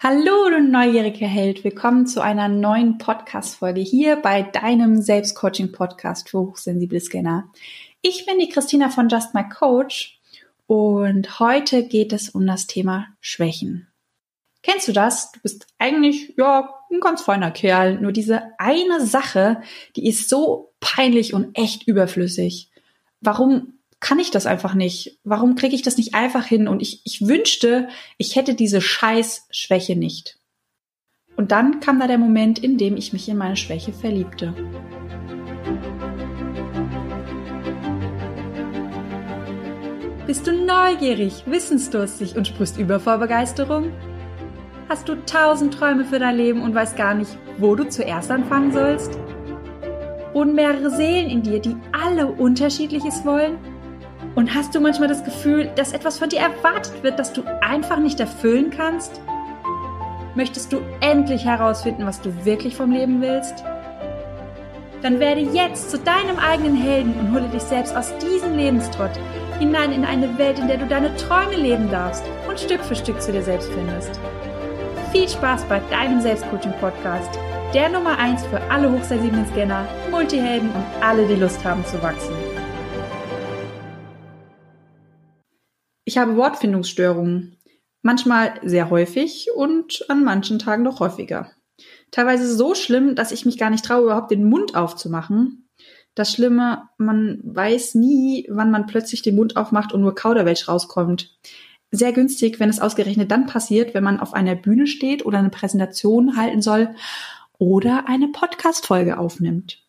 Hallo, 0.00 0.48
du 0.48 0.60
neugieriger 0.60 1.26
Held. 1.26 1.64
Willkommen 1.64 2.06
zu 2.06 2.22
einer 2.22 2.46
neuen 2.46 2.98
Podcast-Folge 2.98 3.80
hier 3.80 4.14
bei 4.14 4.42
deinem 4.42 5.02
Selbstcoaching-Podcast 5.02 6.28
für 6.28 6.38
hochsensible 6.38 7.00
Scanner. 7.00 7.50
Ich 8.00 8.24
bin 8.24 8.38
die 8.38 8.48
Christina 8.48 8.90
von 8.90 9.08
Just 9.08 9.34
My 9.34 9.42
Coach 9.48 10.20
und 10.68 11.40
heute 11.40 11.82
geht 11.82 12.12
es 12.12 12.28
um 12.28 12.46
das 12.46 12.68
Thema 12.68 13.08
Schwächen. 13.20 13.88
Kennst 14.62 14.86
du 14.86 14.92
das? 14.92 15.32
Du 15.32 15.40
bist 15.40 15.66
eigentlich, 15.78 16.32
ja, 16.36 16.72
ein 16.92 17.00
ganz 17.00 17.22
feiner 17.22 17.50
Kerl. 17.50 18.00
Nur 18.00 18.12
diese 18.12 18.52
eine 18.58 19.04
Sache, 19.04 19.62
die 19.96 20.06
ist 20.06 20.28
so 20.28 20.74
peinlich 20.78 21.34
und 21.34 21.58
echt 21.58 21.88
überflüssig. 21.88 22.70
Warum 23.20 23.77
kann 24.00 24.18
ich 24.18 24.30
das 24.30 24.46
einfach 24.46 24.74
nicht? 24.74 25.18
Warum 25.24 25.54
kriege 25.56 25.74
ich 25.74 25.82
das 25.82 25.96
nicht 25.96 26.14
einfach 26.14 26.46
hin? 26.46 26.68
Und 26.68 26.82
ich, 26.82 27.02
ich 27.04 27.26
wünschte, 27.26 27.88
ich 28.16 28.36
hätte 28.36 28.54
diese 28.54 28.80
Scheiß-Schwäche 28.80 29.96
nicht. 29.96 30.38
Und 31.36 31.52
dann 31.52 31.80
kam 31.80 32.00
da 32.00 32.06
der 32.06 32.18
Moment, 32.18 32.58
in 32.58 32.78
dem 32.78 32.96
ich 32.96 33.12
mich 33.12 33.28
in 33.28 33.36
meine 33.36 33.56
Schwäche 33.56 33.92
verliebte. 33.92 34.54
Bist 40.26 40.46
du 40.46 40.52
neugierig, 40.52 41.44
wissensdurstig 41.46 42.36
und 42.36 42.46
sprichst 42.46 42.78
über 42.78 43.00
vor 43.00 43.18
Begeisterung? 43.18 43.92
Hast 44.88 45.08
du 45.08 45.14
tausend 45.24 45.74
Träume 45.74 46.04
für 46.04 46.18
dein 46.18 46.36
Leben 46.36 46.62
und 46.62 46.74
weißt 46.74 46.96
gar 46.96 47.14
nicht, 47.14 47.38
wo 47.58 47.74
du 47.74 47.88
zuerst 47.88 48.30
anfangen 48.30 48.72
sollst? 48.72 49.18
Wohnen 50.34 50.54
mehrere 50.54 50.90
Seelen 50.90 51.30
in 51.30 51.42
dir, 51.42 51.60
die 51.60 51.76
alle 51.92 52.26
unterschiedliches 52.26 53.24
wollen? 53.24 53.58
Und 54.38 54.54
hast 54.54 54.72
du 54.72 54.78
manchmal 54.78 55.08
das 55.08 55.24
Gefühl, 55.24 55.68
dass 55.74 55.92
etwas 55.92 56.16
von 56.20 56.28
dir 56.28 56.38
erwartet 56.38 57.02
wird, 57.02 57.18
das 57.18 57.32
du 57.32 57.42
einfach 57.60 57.98
nicht 57.98 58.20
erfüllen 58.20 58.70
kannst? 58.70 59.20
Möchtest 60.36 60.72
du 60.72 60.78
endlich 61.00 61.44
herausfinden, 61.44 62.06
was 62.06 62.20
du 62.20 62.44
wirklich 62.44 62.76
vom 62.76 62.92
Leben 62.92 63.20
willst? 63.20 63.64
Dann 65.02 65.18
werde 65.18 65.40
jetzt 65.40 65.90
zu 65.90 65.98
deinem 65.98 66.38
eigenen 66.38 66.76
Helden 66.76 67.14
und 67.18 67.34
hole 67.34 67.48
dich 67.48 67.62
selbst 67.62 67.96
aus 67.96 68.16
diesem 68.18 68.54
Lebenstrott 68.54 69.10
hinein 69.58 69.90
in 69.90 70.04
eine 70.04 70.38
Welt, 70.38 70.60
in 70.60 70.68
der 70.68 70.76
du 70.76 70.86
deine 70.86 71.16
Träume 71.16 71.56
leben 71.56 71.90
darfst 71.90 72.22
und 72.48 72.60
Stück 72.60 72.84
für 72.84 72.94
Stück 72.94 73.20
zu 73.20 73.32
dir 73.32 73.42
selbst 73.42 73.72
findest. 73.72 74.20
Viel 75.10 75.28
Spaß 75.28 75.64
bei 75.64 75.80
deinem 75.90 76.20
Selbstcoaching-Podcast, 76.20 77.36
der 77.74 77.88
Nummer 77.88 78.16
1 78.16 78.46
für 78.46 78.60
alle 78.70 78.88
hochsensiblen 78.88 79.46
Scanner, 79.48 79.84
Multihelden 80.12 80.70
und 80.70 80.84
alle, 81.04 81.26
die 81.26 81.34
Lust 81.34 81.64
haben 81.64 81.84
zu 81.84 82.00
wachsen. 82.00 82.36
Ich 86.08 86.16
habe 86.16 86.36
Wortfindungsstörungen. 86.36 87.58
Manchmal 88.00 88.54
sehr 88.64 88.88
häufig 88.88 89.50
und 89.54 90.06
an 90.08 90.24
manchen 90.24 90.58
Tagen 90.58 90.82
noch 90.82 91.00
häufiger. 91.00 91.50
Teilweise 92.10 92.50
so 92.50 92.74
schlimm, 92.74 93.14
dass 93.14 93.30
ich 93.30 93.44
mich 93.44 93.58
gar 93.58 93.68
nicht 93.68 93.84
traue, 93.84 94.04
überhaupt 94.04 94.30
den 94.30 94.48
Mund 94.48 94.74
aufzumachen. 94.74 95.68
Das 96.14 96.32
Schlimme, 96.32 96.88
man 96.96 97.40
weiß 97.44 97.94
nie, 97.96 98.46
wann 98.48 98.70
man 98.70 98.86
plötzlich 98.86 99.20
den 99.20 99.36
Mund 99.36 99.58
aufmacht 99.58 99.92
und 99.92 100.00
nur 100.00 100.14
Kauderwelsch 100.14 100.66
rauskommt. 100.66 101.36
Sehr 101.90 102.14
günstig, 102.14 102.58
wenn 102.58 102.70
es 102.70 102.80
ausgerechnet 102.80 103.30
dann 103.30 103.44
passiert, 103.44 103.92
wenn 103.92 104.04
man 104.04 104.18
auf 104.18 104.32
einer 104.32 104.54
Bühne 104.54 104.86
steht 104.86 105.26
oder 105.26 105.40
eine 105.40 105.50
Präsentation 105.50 106.38
halten 106.38 106.62
soll 106.62 106.94
oder 107.58 108.08
eine 108.08 108.28
Podcast-Folge 108.28 109.18
aufnimmt. 109.18 109.86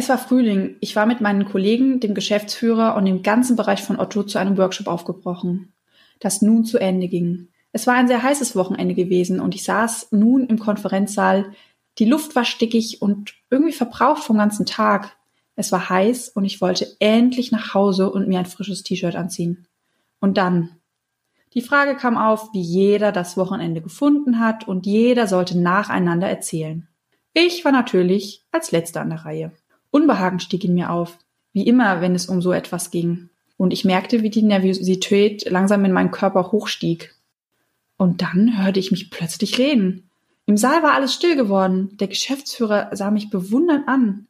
Es 0.00 0.08
war 0.08 0.16
Frühling. 0.16 0.76
Ich 0.80 0.96
war 0.96 1.04
mit 1.04 1.20
meinen 1.20 1.44
Kollegen, 1.44 2.00
dem 2.00 2.14
Geschäftsführer 2.14 2.96
und 2.96 3.04
dem 3.04 3.22
ganzen 3.22 3.54
Bereich 3.54 3.82
von 3.82 4.00
Otto 4.00 4.22
zu 4.22 4.38
einem 4.38 4.56
Workshop 4.56 4.86
aufgebrochen, 4.86 5.74
das 6.20 6.40
nun 6.40 6.64
zu 6.64 6.78
Ende 6.78 7.06
ging. 7.06 7.48
Es 7.72 7.86
war 7.86 7.96
ein 7.96 8.08
sehr 8.08 8.22
heißes 8.22 8.56
Wochenende 8.56 8.94
gewesen 8.94 9.40
und 9.40 9.54
ich 9.54 9.62
saß 9.62 10.08
nun 10.12 10.46
im 10.46 10.58
Konferenzsaal. 10.58 11.52
Die 11.98 12.06
Luft 12.06 12.34
war 12.34 12.46
stickig 12.46 13.02
und 13.02 13.34
irgendwie 13.50 13.74
verbraucht 13.74 14.24
vom 14.24 14.38
ganzen 14.38 14.64
Tag. 14.64 15.18
Es 15.54 15.70
war 15.70 15.90
heiß 15.90 16.30
und 16.30 16.46
ich 16.46 16.62
wollte 16.62 16.96
endlich 16.98 17.52
nach 17.52 17.74
Hause 17.74 18.10
und 18.10 18.26
mir 18.26 18.38
ein 18.38 18.46
frisches 18.46 18.82
T-Shirt 18.82 19.16
anziehen. 19.16 19.66
Und 20.18 20.38
dann. 20.38 20.76
Die 21.52 21.60
Frage 21.60 21.94
kam 21.94 22.16
auf, 22.16 22.54
wie 22.54 22.62
jeder 22.62 23.12
das 23.12 23.36
Wochenende 23.36 23.82
gefunden 23.82 24.40
hat 24.40 24.66
und 24.66 24.86
jeder 24.86 25.26
sollte 25.26 25.58
nacheinander 25.58 26.26
erzählen. 26.26 26.88
Ich 27.34 27.66
war 27.66 27.72
natürlich 27.72 28.46
als 28.50 28.72
letzter 28.72 29.02
an 29.02 29.10
der 29.10 29.26
Reihe. 29.26 29.52
Unbehagen 29.90 30.40
stieg 30.40 30.64
in 30.64 30.74
mir 30.74 30.90
auf, 30.90 31.18
wie 31.52 31.66
immer, 31.66 32.00
wenn 32.00 32.14
es 32.14 32.26
um 32.26 32.40
so 32.42 32.52
etwas 32.52 32.90
ging. 32.90 33.30
Und 33.56 33.72
ich 33.72 33.84
merkte, 33.84 34.22
wie 34.22 34.30
die 34.30 34.42
Nervosität 34.42 35.48
langsam 35.50 35.84
in 35.84 35.92
meinem 35.92 36.10
Körper 36.10 36.52
hochstieg. 36.52 37.14
Und 37.96 38.22
dann 38.22 38.62
hörte 38.62 38.80
ich 38.80 38.90
mich 38.90 39.10
plötzlich 39.10 39.58
reden. 39.58 40.08
Im 40.46 40.56
Saal 40.56 40.82
war 40.82 40.94
alles 40.94 41.12
still 41.12 41.36
geworden. 41.36 41.96
Der 41.98 42.08
Geschäftsführer 42.08 42.88
sah 42.92 43.10
mich 43.10 43.30
bewundernd 43.30 43.86
an. 43.86 44.26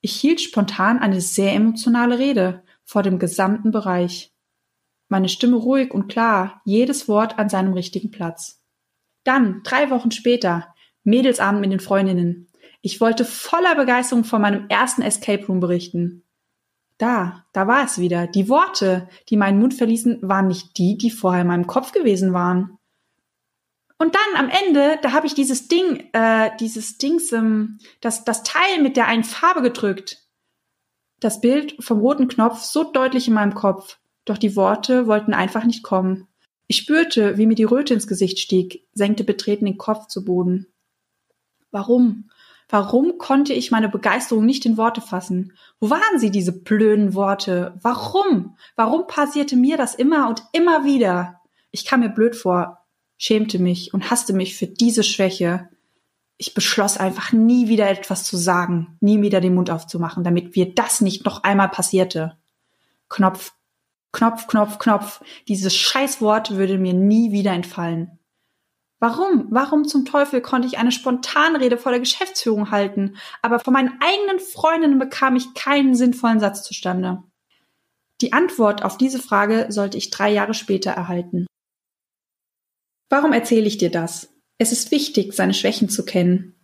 Ich 0.00 0.16
hielt 0.16 0.40
spontan 0.40 0.98
eine 0.98 1.20
sehr 1.20 1.54
emotionale 1.54 2.18
Rede 2.18 2.62
vor 2.84 3.02
dem 3.02 3.18
gesamten 3.18 3.70
Bereich. 3.70 4.32
Meine 5.08 5.28
Stimme 5.28 5.56
ruhig 5.56 5.92
und 5.92 6.08
klar, 6.08 6.60
jedes 6.64 7.08
Wort 7.08 7.38
an 7.38 7.48
seinem 7.48 7.72
richtigen 7.72 8.10
Platz. 8.10 8.60
Dann, 9.22 9.62
drei 9.62 9.90
Wochen 9.90 10.10
später, 10.10 10.74
Mädelsabend 11.04 11.60
mit 11.60 11.72
den 11.72 11.80
Freundinnen. 11.80 12.48
Ich 12.84 13.00
wollte 13.00 13.24
voller 13.24 13.76
Begeisterung 13.76 14.24
von 14.24 14.42
meinem 14.42 14.68
ersten 14.68 15.00
Escape 15.00 15.46
Room 15.46 15.58
berichten. 15.58 16.22
Da, 16.98 17.46
da 17.54 17.66
war 17.66 17.82
es 17.82 17.96
wieder. 17.96 18.26
Die 18.26 18.50
Worte, 18.50 19.08
die 19.30 19.38
meinen 19.38 19.58
Mund 19.58 19.72
verließen, 19.72 20.18
waren 20.20 20.48
nicht 20.48 20.76
die, 20.76 20.98
die 20.98 21.10
vorher 21.10 21.40
in 21.40 21.46
meinem 21.46 21.66
Kopf 21.66 21.92
gewesen 21.92 22.34
waren. 22.34 22.76
Und 23.96 24.14
dann 24.14 24.44
am 24.44 24.50
Ende, 24.50 24.98
da 25.00 25.12
habe 25.12 25.26
ich 25.26 25.32
dieses 25.32 25.66
Ding, 25.66 26.10
äh, 26.12 26.50
dieses 26.60 26.98
Dings, 26.98 27.32
ähm, 27.32 27.78
das, 28.02 28.24
das 28.24 28.42
Teil 28.42 28.82
mit 28.82 28.98
der 28.98 29.06
einen 29.06 29.24
Farbe 29.24 29.62
gedrückt. 29.62 30.18
Das 31.20 31.40
Bild 31.40 31.82
vom 31.82 32.00
roten 32.00 32.28
Knopf 32.28 32.60
so 32.60 32.84
deutlich 32.84 33.28
in 33.28 33.34
meinem 33.34 33.54
Kopf. 33.54 33.98
Doch 34.26 34.36
die 34.36 34.56
Worte 34.56 35.06
wollten 35.06 35.32
einfach 35.32 35.64
nicht 35.64 35.82
kommen. 35.82 36.28
Ich 36.66 36.76
spürte, 36.76 37.38
wie 37.38 37.46
mir 37.46 37.54
die 37.54 37.64
Röte 37.64 37.94
ins 37.94 38.06
Gesicht 38.06 38.38
stieg, 38.40 38.86
senkte 38.92 39.24
betreten 39.24 39.64
den 39.64 39.78
Kopf 39.78 40.08
zu 40.08 40.22
Boden. 40.22 40.66
Warum? 41.70 42.28
Warum 42.68 43.18
konnte 43.18 43.52
ich 43.52 43.70
meine 43.70 43.88
Begeisterung 43.88 44.44
nicht 44.46 44.64
in 44.64 44.76
Worte 44.76 45.00
fassen? 45.00 45.52
Wo 45.80 45.90
waren 45.90 46.18
sie, 46.18 46.30
diese 46.30 46.52
blöden 46.52 47.14
Worte? 47.14 47.78
Warum? 47.82 48.56
Warum 48.76 49.06
passierte 49.06 49.56
mir 49.56 49.76
das 49.76 49.94
immer 49.94 50.28
und 50.28 50.42
immer 50.52 50.84
wieder? 50.84 51.40
Ich 51.70 51.84
kam 51.84 52.00
mir 52.00 52.08
blöd 52.08 52.36
vor, 52.36 52.86
schämte 53.16 53.58
mich 53.58 53.92
und 53.92 54.10
hasste 54.10 54.32
mich 54.32 54.56
für 54.56 54.66
diese 54.66 55.02
Schwäche. 55.02 55.68
Ich 56.36 56.54
beschloss 56.54 56.96
einfach 56.96 57.32
nie 57.32 57.68
wieder 57.68 57.88
etwas 57.88 58.24
zu 58.24 58.36
sagen, 58.36 58.96
nie 59.00 59.20
wieder 59.22 59.40
den 59.40 59.54
Mund 59.54 59.70
aufzumachen, 59.70 60.24
damit 60.24 60.56
mir 60.56 60.74
das 60.74 61.00
nicht 61.00 61.24
noch 61.24 61.42
einmal 61.44 61.68
passierte. 61.68 62.36
Knopf, 63.08 63.52
Knopf, 64.12 64.46
Knopf, 64.46 64.78
Knopf. 64.78 65.20
Dieses 65.48 65.76
Scheißwort 65.76 66.52
würde 66.52 66.78
mir 66.78 66.94
nie 66.94 67.32
wieder 67.32 67.52
entfallen. 67.52 68.18
Warum? 69.04 69.48
Warum 69.50 69.86
zum 69.86 70.06
Teufel 70.06 70.40
konnte 70.40 70.66
ich 70.66 70.78
eine 70.78 70.90
Spontanrede 70.90 71.76
vor 71.76 71.92
der 71.92 72.00
Geschäftsführung 72.00 72.70
halten, 72.70 73.16
aber 73.42 73.58
von 73.58 73.74
meinen 73.74 74.00
eigenen 74.00 74.40
Freundinnen 74.40 74.98
bekam 74.98 75.36
ich 75.36 75.52
keinen 75.52 75.94
sinnvollen 75.94 76.40
Satz 76.40 76.62
zustande? 76.62 77.22
Die 78.22 78.32
Antwort 78.32 78.82
auf 78.82 78.96
diese 78.96 79.18
Frage 79.18 79.66
sollte 79.68 79.98
ich 79.98 80.08
drei 80.08 80.32
Jahre 80.32 80.54
später 80.54 80.92
erhalten. 80.92 81.44
Warum 83.10 83.34
erzähle 83.34 83.66
ich 83.66 83.76
dir 83.76 83.90
das? 83.90 84.32
Es 84.56 84.72
ist 84.72 84.90
wichtig, 84.90 85.34
seine 85.34 85.52
Schwächen 85.52 85.90
zu 85.90 86.06
kennen, 86.06 86.54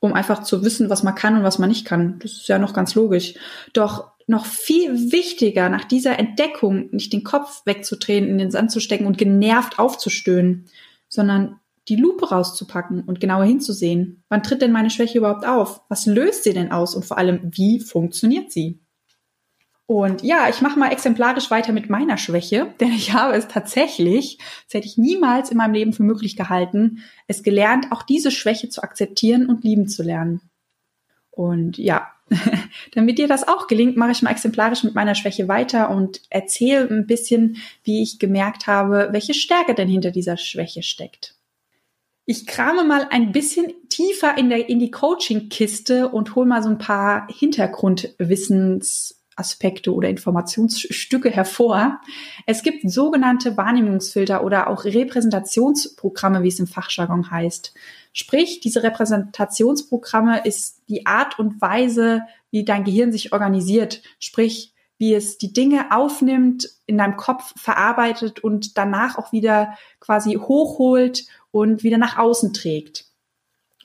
um 0.00 0.14
einfach 0.14 0.42
zu 0.42 0.64
wissen, 0.64 0.90
was 0.90 1.04
man 1.04 1.14
kann 1.14 1.36
und 1.36 1.44
was 1.44 1.60
man 1.60 1.68
nicht 1.68 1.84
kann. 1.84 2.18
Das 2.18 2.32
ist 2.32 2.48
ja 2.48 2.58
noch 2.58 2.72
ganz 2.72 2.96
logisch. 2.96 3.34
Doch 3.72 4.10
noch 4.26 4.46
viel 4.46 5.12
wichtiger, 5.12 5.68
nach 5.68 5.84
dieser 5.84 6.18
Entdeckung 6.18 6.88
nicht 6.90 7.12
den 7.12 7.22
Kopf 7.22 7.64
wegzudrehen, 7.66 8.26
in 8.26 8.38
den 8.38 8.50
Sand 8.50 8.72
zu 8.72 8.80
stecken 8.80 9.06
und 9.06 9.16
genervt 9.16 9.78
aufzustöhnen, 9.78 10.68
sondern 11.08 11.60
die 11.88 11.96
Lupe 11.96 12.28
rauszupacken 12.30 13.02
und 13.02 13.20
genauer 13.20 13.44
hinzusehen. 13.44 14.24
Wann 14.28 14.42
tritt 14.42 14.62
denn 14.62 14.72
meine 14.72 14.90
Schwäche 14.90 15.18
überhaupt 15.18 15.46
auf? 15.46 15.82
Was 15.88 16.06
löst 16.06 16.44
sie 16.44 16.54
denn 16.54 16.72
aus? 16.72 16.94
Und 16.94 17.04
vor 17.04 17.18
allem, 17.18 17.40
wie 17.42 17.80
funktioniert 17.80 18.50
sie? 18.52 18.80
Und 19.86 20.22
ja, 20.22 20.48
ich 20.48 20.62
mache 20.62 20.78
mal 20.78 20.92
exemplarisch 20.92 21.50
weiter 21.50 21.72
mit 21.72 21.90
meiner 21.90 22.16
Schwäche, 22.16 22.72
denn 22.80 22.92
ich 22.92 23.12
habe 23.12 23.34
es 23.34 23.48
tatsächlich, 23.48 24.38
das 24.66 24.74
hätte 24.74 24.86
ich 24.86 24.96
niemals 24.96 25.50
in 25.50 25.58
meinem 25.58 25.74
Leben 25.74 25.92
für 25.92 26.02
möglich 26.02 26.36
gehalten, 26.36 27.02
es 27.26 27.42
gelernt, 27.42 27.88
auch 27.90 28.02
diese 28.02 28.30
Schwäche 28.30 28.70
zu 28.70 28.82
akzeptieren 28.82 29.46
und 29.46 29.62
lieben 29.62 29.88
zu 29.88 30.02
lernen. 30.02 30.40
Und 31.30 31.76
ja, 31.76 32.10
damit 32.92 33.18
dir 33.18 33.28
das 33.28 33.46
auch 33.46 33.66
gelingt, 33.66 33.96
mache 33.96 34.12
ich 34.12 34.22
mal 34.22 34.30
exemplarisch 34.30 34.84
mit 34.84 34.94
meiner 34.94 35.14
Schwäche 35.14 35.48
weiter 35.48 35.90
und 35.90 36.22
erzähle 36.30 36.88
ein 36.88 37.06
bisschen, 37.06 37.58
wie 37.82 38.02
ich 38.02 38.18
gemerkt 38.18 38.66
habe, 38.66 39.08
welche 39.10 39.34
Stärke 39.34 39.74
denn 39.74 39.88
hinter 39.88 40.12
dieser 40.12 40.38
Schwäche 40.38 40.82
steckt. 40.82 41.34
Ich 42.26 42.46
krame 42.46 42.84
mal 42.84 43.06
ein 43.10 43.32
bisschen 43.32 43.74
tiefer 43.90 44.38
in, 44.38 44.48
der, 44.48 44.68
in 44.68 44.78
die 44.78 44.90
Coaching-Kiste 44.90 46.08
und 46.08 46.34
hole 46.34 46.46
mal 46.46 46.62
so 46.62 46.70
ein 46.70 46.78
paar 46.78 47.26
Hintergrundwissens 47.28 49.20
Aspekte 49.36 49.92
oder 49.92 50.08
Informationsstücke 50.08 51.28
hervor. 51.28 52.00
Es 52.46 52.62
gibt 52.62 52.88
sogenannte 52.88 53.56
Wahrnehmungsfilter 53.56 54.44
oder 54.44 54.68
auch 54.68 54.84
Repräsentationsprogramme, 54.84 56.42
wie 56.42 56.48
es 56.48 56.60
im 56.60 56.66
Fachjargon 56.66 57.30
heißt. 57.30 57.74
Sprich, 58.12 58.60
diese 58.60 58.82
Repräsentationsprogramme 58.82 60.46
ist 60.46 60.82
die 60.88 61.04
Art 61.04 61.38
und 61.38 61.60
Weise, 61.60 62.22
wie 62.50 62.64
dein 62.64 62.84
Gehirn 62.84 63.12
sich 63.12 63.32
organisiert. 63.32 64.02
Sprich, 64.18 64.72
wie 64.98 65.14
es 65.14 65.36
die 65.38 65.52
Dinge 65.52 65.90
aufnimmt, 65.90 66.70
in 66.86 66.96
deinem 66.96 67.16
Kopf 67.16 67.52
verarbeitet 67.56 68.38
und 68.38 68.78
danach 68.78 69.18
auch 69.18 69.32
wieder 69.32 69.76
quasi 69.98 70.34
hochholt 70.34 71.24
und 71.54 71.84
wieder 71.84 71.98
nach 71.98 72.18
außen 72.18 72.52
trägt. 72.52 73.04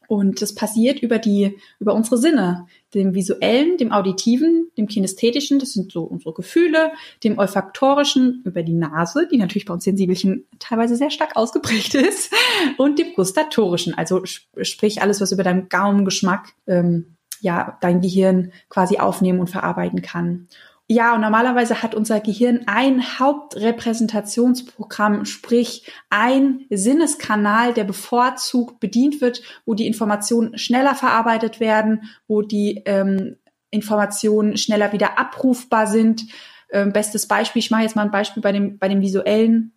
Und 0.08 0.42
das 0.42 0.56
passiert 0.56 1.04
über 1.04 1.20
die, 1.20 1.60
über 1.80 1.94
unsere 1.94 2.18
Sinne, 2.18 2.66
dem 2.96 3.14
visuellen, 3.14 3.78
dem 3.78 3.92
auditiven, 3.92 4.72
dem 4.76 4.88
kinästhetischen, 4.88 5.60
das 5.60 5.74
sind 5.74 5.92
so 5.92 6.02
unsere 6.02 6.34
Gefühle, 6.34 6.92
dem 7.24 7.38
olfaktorischen 7.38 8.42
über 8.44 8.64
die 8.64 8.74
Nase, 8.74 9.28
die 9.32 9.38
natürlich 9.38 9.66
bei 9.66 9.74
uns 9.76 9.84
Sensibelchen 9.84 10.48
teilweise 10.58 10.96
sehr 10.96 11.12
stark 11.12 11.36
ausgeprägt 11.36 11.94
ist, 11.94 12.34
und 12.80 12.98
dem 12.98 13.14
gustatorischen, 13.14 13.94
also 13.94 14.24
sprich 14.26 15.04
alles, 15.04 15.22
was 15.22 15.32
über 15.32 15.44
deinen 15.44 15.70
Gaumengeschmack, 15.70 16.56
ähm, 16.66 17.18
ja, 17.42 17.78
dein 17.82 18.02
Gehirn 18.02 18.52
quasi 18.70 18.98
aufnehmen 18.98 19.40
und 19.40 19.52
verarbeiten 19.52 20.02
kann. 20.02 20.48
Ja, 20.92 21.14
und 21.14 21.22
normalerweise 21.22 21.84
hat 21.84 21.94
unser 21.94 22.20
Gehirn 22.20 22.62
ein 22.66 23.20
Hauptrepräsentationsprogramm, 23.20 25.26
sprich 25.26 25.88
ein 26.10 26.66
Sinneskanal, 26.72 27.76
der 27.76 27.84
bevorzugt 27.84 28.80
bedient 28.80 29.22
wird, 29.22 29.44
wo 29.68 29.76
die 29.76 29.86
Informationen 29.86 30.58
schneller 30.58 30.96
verarbeitet 30.96 31.60
werden, 31.60 32.10
wo 32.28 32.42
die 32.42 32.82
ähm, 32.88 33.36
Informationen 33.70 34.58
schneller 34.58 34.92
wieder 34.92 35.20
abrufbar 35.20 35.86
sind. 35.86 36.26
Ähm, 36.72 36.92
bestes 36.92 37.28
Beispiel, 37.28 37.60
ich 37.60 37.70
mache 37.70 37.84
jetzt 37.84 37.96
mal 37.96 38.02
ein 38.02 38.12
Beispiel 38.12 38.42
bei 38.42 38.52
dem, 38.52 38.80
bei 38.80 38.88
dem 38.88 39.02
visuellen. 39.02 39.74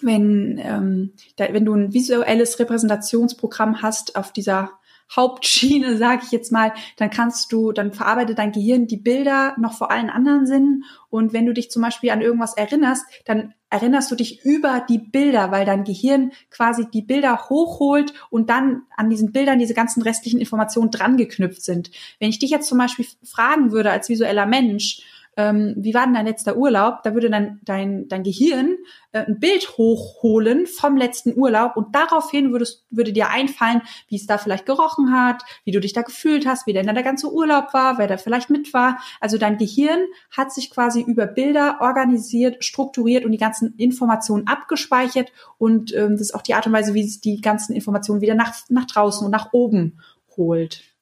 Wenn, 0.00 0.60
ähm, 0.62 1.14
da, 1.34 1.52
wenn 1.52 1.64
du 1.64 1.74
ein 1.74 1.92
visuelles 1.92 2.60
Repräsentationsprogramm 2.60 3.82
hast 3.82 4.14
auf 4.14 4.32
dieser 4.32 4.70
Hauptschiene, 5.14 5.96
sage 5.98 6.22
ich 6.24 6.32
jetzt 6.32 6.52
mal, 6.52 6.72
dann 6.96 7.10
kannst 7.10 7.52
du, 7.52 7.72
dann 7.72 7.92
verarbeitet 7.92 8.38
dein 8.38 8.52
Gehirn 8.52 8.86
die 8.86 8.96
Bilder 8.96 9.54
noch 9.58 9.74
vor 9.74 9.90
allen 9.90 10.10
anderen 10.10 10.46
Sinnen. 10.46 10.84
Und 11.10 11.32
wenn 11.32 11.46
du 11.46 11.52
dich 11.52 11.70
zum 11.70 11.82
Beispiel 11.82 12.10
an 12.10 12.20
irgendwas 12.20 12.56
erinnerst, 12.56 13.04
dann 13.24 13.54
erinnerst 13.70 14.10
du 14.10 14.14
dich 14.14 14.44
über 14.44 14.84
die 14.88 14.98
Bilder, 14.98 15.50
weil 15.50 15.64
dein 15.64 15.84
Gehirn 15.84 16.32
quasi 16.50 16.86
die 16.88 17.02
Bilder 17.02 17.48
hochholt 17.48 18.14
und 18.30 18.48
dann 18.48 18.82
an 18.96 19.10
diesen 19.10 19.32
Bildern 19.32 19.58
diese 19.58 19.74
ganzen 19.74 20.02
restlichen 20.02 20.40
Informationen 20.40 20.90
dran 20.90 21.16
geknüpft 21.16 21.62
sind. 21.62 21.90
Wenn 22.20 22.30
ich 22.30 22.38
dich 22.38 22.50
jetzt 22.50 22.68
zum 22.68 22.78
Beispiel 22.78 23.06
fragen 23.24 23.72
würde 23.72 23.90
als 23.90 24.08
visueller 24.08 24.46
Mensch, 24.46 25.02
ähm, 25.36 25.74
wie 25.76 25.92
war 25.92 26.04
denn 26.04 26.14
dein 26.14 26.26
letzter 26.26 26.56
Urlaub? 26.56 27.02
Da 27.02 27.12
würde 27.12 27.28
dann 27.28 27.60
dein, 27.62 28.08
dein 28.08 28.22
Gehirn 28.22 28.76
äh, 29.12 29.24
ein 29.26 29.38
Bild 29.38 29.76
hochholen 29.76 30.66
vom 30.66 30.96
letzten 30.96 31.38
Urlaub 31.38 31.76
und 31.76 31.94
daraufhin 31.94 32.52
würdest, 32.52 32.86
würde 32.90 33.12
dir 33.12 33.28
einfallen, 33.28 33.82
wie 34.08 34.16
es 34.16 34.26
da 34.26 34.38
vielleicht 34.38 34.64
gerochen 34.64 35.12
hat, 35.12 35.42
wie 35.64 35.72
du 35.72 35.80
dich 35.80 35.92
da 35.92 36.02
gefühlt 36.02 36.46
hast, 36.46 36.66
wie 36.66 36.72
denn 36.72 36.86
da 36.86 36.94
der 36.94 37.02
ganze 37.02 37.30
Urlaub 37.30 37.74
war, 37.74 37.98
wer 37.98 38.06
da 38.06 38.16
vielleicht 38.16 38.48
mit 38.48 38.72
war. 38.72 38.98
Also 39.20 39.36
dein 39.36 39.58
Gehirn 39.58 40.00
hat 40.34 40.52
sich 40.52 40.70
quasi 40.70 41.02
über 41.02 41.26
Bilder 41.26 41.78
organisiert, 41.80 42.64
strukturiert 42.64 43.24
und 43.24 43.32
die 43.32 43.38
ganzen 43.38 43.74
Informationen 43.76 44.46
abgespeichert 44.46 45.32
und 45.58 45.94
ähm, 45.94 46.12
das 46.12 46.22
ist 46.22 46.34
auch 46.34 46.42
die 46.42 46.54
Art 46.54 46.66
und 46.66 46.72
Weise, 46.72 46.94
wie 46.94 47.04
es 47.04 47.20
die 47.20 47.40
ganzen 47.42 47.74
Informationen 47.74 48.22
wieder 48.22 48.34
nach, 48.34 48.54
nach 48.70 48.86
draußen 48.86 49.24
und 49.24 49.32
nach 49.32 49.52
oben 49.52 50.00
holt. 50.36 50.95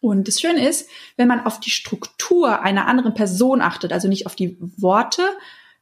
Und 0.00 0.28
das 0.28 0.40
Schöne 0.40 0.66
ist, 0.66 0.88
wenn 1.16 1.28
man 1.28 1.44
auf 1.44 1.60
die 1.60 1.70
Struktur 1.70 2.62
einer 2.62 2.86
anderen 2.86 3.14
Person 3.14 3.60
achtet, 3.60 3.92
also 3.92 4.08
nicht 4.08 4.26
auf 4.26 4.34
die 4.34 4.56
Worte, 4.76 5.22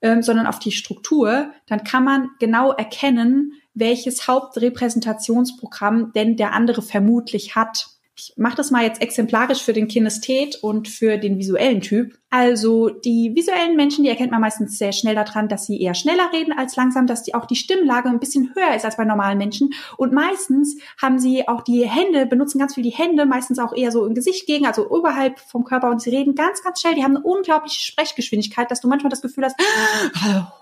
ähm, 0.03 0.23
sondern 0.23 0.47
auf 0.47 0.59
die 0.59 0.73
Struktur, 0.73 1.53
dann 1.67 1.85
kann 1.85 2.05
man 2.05 2.31
genau 2.38 2.73
erkennen, 2.73 3.53
welches 3.75 4.26
Hauptrepräsentationsprogramm 4.26 6.12
denn 6.12 6.37
der 6.37 6.53
andere 6.53 6.82
vermutlich 6.82 7.55
hat. 7.55 7.87
Ich 8.17 8.35
mache 8.37 8.56
das 8.56 8.73
mal 8.73 8.82
jetzt 8.82 9.00
exemplarisch 9.00 9.62
für 9.62 9.73
den 9.73 9.87
Kinesthet 9.87 10.56
und 10.56 10.88
für 10.88 11.19
den 11.19 11.38
visuellen 11.38 11.81
Typ. 11.81 12.19
Also 12.31 12.91
die 12.91 13.35
visuellen 13.35 13.75
Menschen, 13.75 14.05
die 14.05 14.11
erkennt 14.11 14.31
man 14.31 14.43
meistens 14.43 14.77
sehr 14.77 14.93
schnell 14.93 15.15
daran, 15.15 15.49
dass 15.49 15.65
sie 15.65 15.81
eher 15.81 15.95
schneller 15.95 16.31
reden 16.31 16.53
als 16.53 16.77
langsam, 16.77 17.07
dass 17.07 17.23
die 17.23 17.35
auch 17.35 17.47
die 17.47 17.57
Stimmlage 17.57 18.09
ein 18.11 18.21
bisschen 18.21 18.53
höher 18.55 18.75
ist 18.77 18.85
als 18.85 18.99
bei 18.99 19.05
normalen 19.05 19.39
Menschen. 19.39 19.71
Und 19.97 20.13
meistens 20.13 20.77
haben 21.01 21.19
sie 21.19 21.49
auch 21.49 21.63
die 21.63 21.89
Hände, 21.89 22.27
benutzen 22.27 22.59
ganz 22.59 22.75
viel 22.75 22.83
die 22.83 22.91
Hände, 22.91 23.25
meistens 23.25 23.59
auch 23.59 23.75
eher 23.75 23.93
so 23.93 24.05
im 24.05 24.15
Gesicht 24.15 24.47
gegen, 24.47 24.67
also 24.67 24.91
oberhalb 24.91 25.41
vom 25.41 25.65
Körper 25.65 25.91
und 25.91 26.03
sie 26.03 26.11
reden 26.11 26.35
ganz, 26.35 26.63
ganz 26.63 26.83
schnell. 26.83 26.95
Die 26.95 27.03
haben 27.03 27.17
eine 27.17 27.25
unglaubliche 27.25 27.81
Sprechgeschwindigkeit, 27.81 28.71
dass 28.71 28.83
du 28.83 28.89
manchmal 28.89 29.11
das 29.11 29.23
Gefühl 29.23 29.45
hast, 29.45 29.57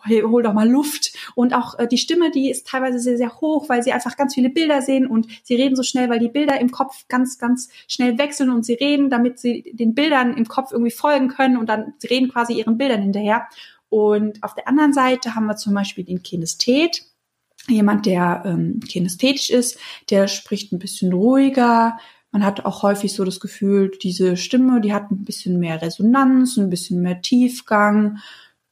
hey, 0.05 0.23
hol 0.23 0.45
doch 0.45 0.53
mal 0.53 0.69
Luft. 0.69 1.15
Und 1.35 1.53
auch 1.53 1.77
äh, 1.81 1.89
die 1.89 1.99
Stimme, 1.99 2.31
die 2.31 2.49
ist 2.49 2.69
teilweise 2.69 3.01
sehr, 3.01 3.17
sehr 3.17 3.41
hoch, 3.41 3.69
weil 3.69 3.83
sie 3.83 3.93
einfach 3.93 4.17
ganz 4.17 4.35
viele 4.35 4.51
Bilder 4.51 4.83
sehen 4.83 5.07
und 5.07 5.27
sie 5.43 5.57
reden 5.57 5.75
so 5.75 5.83
schnell, 5.83 6.09
weil 6.09 6.21
die 6.21 6.29
Bilder 6.29 6.61
im 6.61 6.71
Kopf 6.71 7.07
ganz, 7.09 7.39
ganz 7.39 7.71
schnell 7.89 8.19
wechseln 8.19 8.51
und 8.51 8.65
sie 8.65 8.75
reden, 8.75 9.11
damit 9.11 9.41
sie 9.41 9.65
den 9.73 9.95
Bildern 9.95 10.37
im 10.37 10.47
Kopf 10.47 10.71
irgendwie 10.71 10.93
folgen 10.93 11.29
können 11.29 11.56
und 11.56 11.69
dann 11.69 11.94
sie 11.99 12.08
reden 12.08 12.31
quasi 12.31 12.55
ihren 12.55 12.79
Bildern 12.79 13.03
hinterher. 13.03 13.49
Und 13.88 14.43
auf 14.43 14.55
der 14.55 14.69
anderen 14.69 14.93
Seite 14.93 15.35
haben 15.35 15.47
wir 15.47 15.56
zum 15.56 15.75
Beispiel 15.75 16.05
den 16.05 16.23
Kinesthet. 16.23 17.03
Jemand, 17.69 18.06
der 18.06 18.43
ähm, 18.44 18.81
kinesthetisch 18.81 19.50
ist, 19.50 19.79
der 20.11 20.29
spricht 20.29 20.73
ein 20.73 20.79
bisschen 20.79 21.12
ruhiger. 21.12 21.97
Man 22.31 22.44
hat 22.44 22.64
auch 22.64 22.82
häufig 22.82 23.12
so 23.12 23.25
das 23.25 23.41
Gefühl, 23.41 23.91
diese 24.03 24.37
Stimme, 24.37 24.81
die 24.81 24.93
hat 24.93 25.11
ein 25.11 25.25
bisschen 25.25 25.58
mehr 25.58 25.81
Resonanz, 25.81 26.56
ein 26.56 26.70
bisschen 26.70 27.00
mehr 27.00 27.23
Tiefgang 27.23 28.19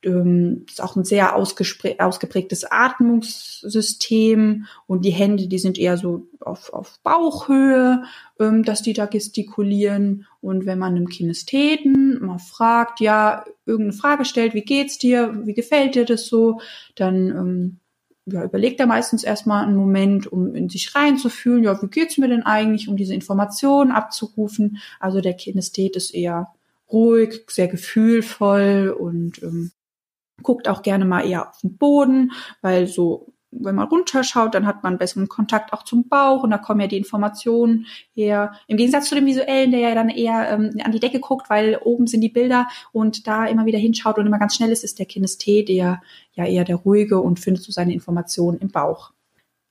ähm, 0.05 0.65
ist 0.69 0.83
auch 0.83 0.97
ein 0.97 1.05
sehr 1.05 1.37
ausgeprägtes 1.37 2.65
Atmungssystem 2.71 4.67
und 4.87 5.05
die 5.05 5.11
Hände, 5.11 5.49
die 5.49 5.59
sind 5.59 5.79
eher 5.79 5.97
so 5.97 6.27
auf, 6.41 6.73
auf 6.73 6.99
Bauchhöhe, 7.03 8.05
ähm, 8.39 8.63
dass 8.63 8.83
die 8.83 8.93
da 8.93 9.07
gestikulieren. 9.07 10.27
Und 10.41 10.67
wenn 10.67 10.79
man 10.79 10.95
einem 10.95 11.09
Kinestheten 11.09 12.25
mal 12.25 12.39
fragt, 12.39 13.01
ja, 13.01 13.45
irgendeine 13.67 13.99
Frage 13.99 14.25
stellt, 14.25 14.55
wie 14.55 14.63
geht's 14.63 14.99
dir, 14.99 15.35
wie 15.45 15.55
gefällt 15.55 15.95
dir 15.95 16.05
das 16.05 16.27
so, 16.27 16.61
dann 16.95 17.29
ähm, 17.29 17.81
ja, 18.27 18.43
überlegt 18.45 18.81
er 18.81 18.87
meistens 18.87 19.23
erstmal 19.23 19.65
einen 19.65 19.77
Moment, 19.77 20.27
um 20.27 20.55
in 20.55 20.69
sich 20.69 20.95
reinzufühlen, 20.95 21.65
ja, 21.65 21.81
wie 21.83 21.89
geht's 21.89 22.17
mir 22.19 22.29
denn 22.29 22.43
eigentlich, 22.43 22.89
um 22.89 22.97
diese 22.97 23.15
Informationen 23.15 23.93
abzurufen. 23.93 24.79
Also 24.99 25.21
der 25.21 25.35
Kinesthet 25.35 25.97
ist 25.97 26.15
eher 26.15 26.49
ruhig, 26.91 27.45
sehr 27.49 27.69
gefühlvoll 27.69 28.95
und 28.99 29.43
ähm, 29.43 29.73
guckt 30.43 30.69
auch 30.69 30.83
gerne 30.83 31.05
mal 31.05 31.27
eher 31.27 31.49
auf 31.49 31.61
den 31.61 31.77
Boden, 31.77 32.33
weil 32.61 32.87
so 32.87 33.35
wenn 33.57 33.75
man 33.75 33.89
runterschaut, 33.89 34.55
dann 34.55 34.67
hat 34.67 34.83
man 34.83 34.99
besseren 34.99 35.29
Kontakt 35.29 35.73
auch 35.73 35.85
zum 35.85 36.09
Bauch 36.09 36.43
und 36.43 36.51
da 36.51 36.59
kommen 36.59 36.81
ja 36.81 36.87
die 36.87 36.97
Informationen 36.97 37.87
her. 38.13 38.53
Im 38.67 38.77
Gegensatz 38.77 39.09
zu 39.09 39.15
dem 39.15 39.27
visuellen, 39.27 39.71
der 39.71 39.81
ja 39.81 39.95
dann 39.95 40.09
eher 40.09 40.51
ähm, 40.51 40.73
an 40.83 40.93
die 40.93 41.01
Decke 41.01 41.21
guckt, 41.21 41.51
weil 41.51 41.79
oben 41.83 42.07
sind 42.07 42.21
die 42.21 42.29
Bilder 42.29 42.69
und 42.93 43.27
da 43.27 43.47
immer 43.47 43.67
wieder 43.67 43.79
hinschaut 43.79 44.19
und 44.19 44.27
immer 44.27 44.39
ganz 44.39 44.57
schnell 44.57 44.71
ist, 44.71 44.85
ist 44.85 44.99
der 44.99 45.07
Kinesthet, 45.07 45.69
der 45.69 46.03
ja 46.33 46.45
eher 46.45 46.65
der 46.65 46.77
ruhige 46.77 47.21
und 47.21 47.41
findet 47.41 47.63
so 47.63 47.73
seine 47.73 47.95
Informationen 47.95 48.59
im 48.59 48.69
Bauch. 48.69 49.13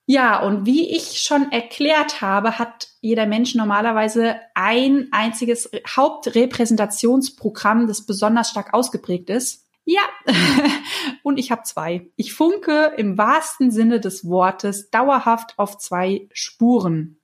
Ja, 0.05 0.41
und 0.41 0.65
wie 0.65 0.89
ich 0.89 1.21
schon 1.21 1.49
erklärt 1.53 2.21
habe, 2.21 2.59
hat 2.59 2.89
jeder 2.99 3.25
Mensch 3.25 3.55
normalerweise 3.55 4.35
ein 4.53 5.07
einziges 5.11 5.71
Hauptrepräsentationsprogramm, 5.87 7.87
das 7.87 8.05
besonders 8.05 8.49
stark 8.49 8.73
ausgeprägt 8.73 9.29
ist. 9.29 9.62
Ja, 9.85 10.01
und 11.23 11.37
ich 11.37 11.51
habe 11.51 11.63
zwei. 11.63 12.09
Ich 12.15 12.33
funke 12.33 12.93
im 12.97 13.17
wahrsten 13.17 13.71
Sinne 13.71 13.99
des 13.99 14.27
Wortes 14.27 14.89
dauerhaft 14.89 15.55
auf 15.57 15.77
zwei 15.77 16.27
Spuren. 16.31 17.17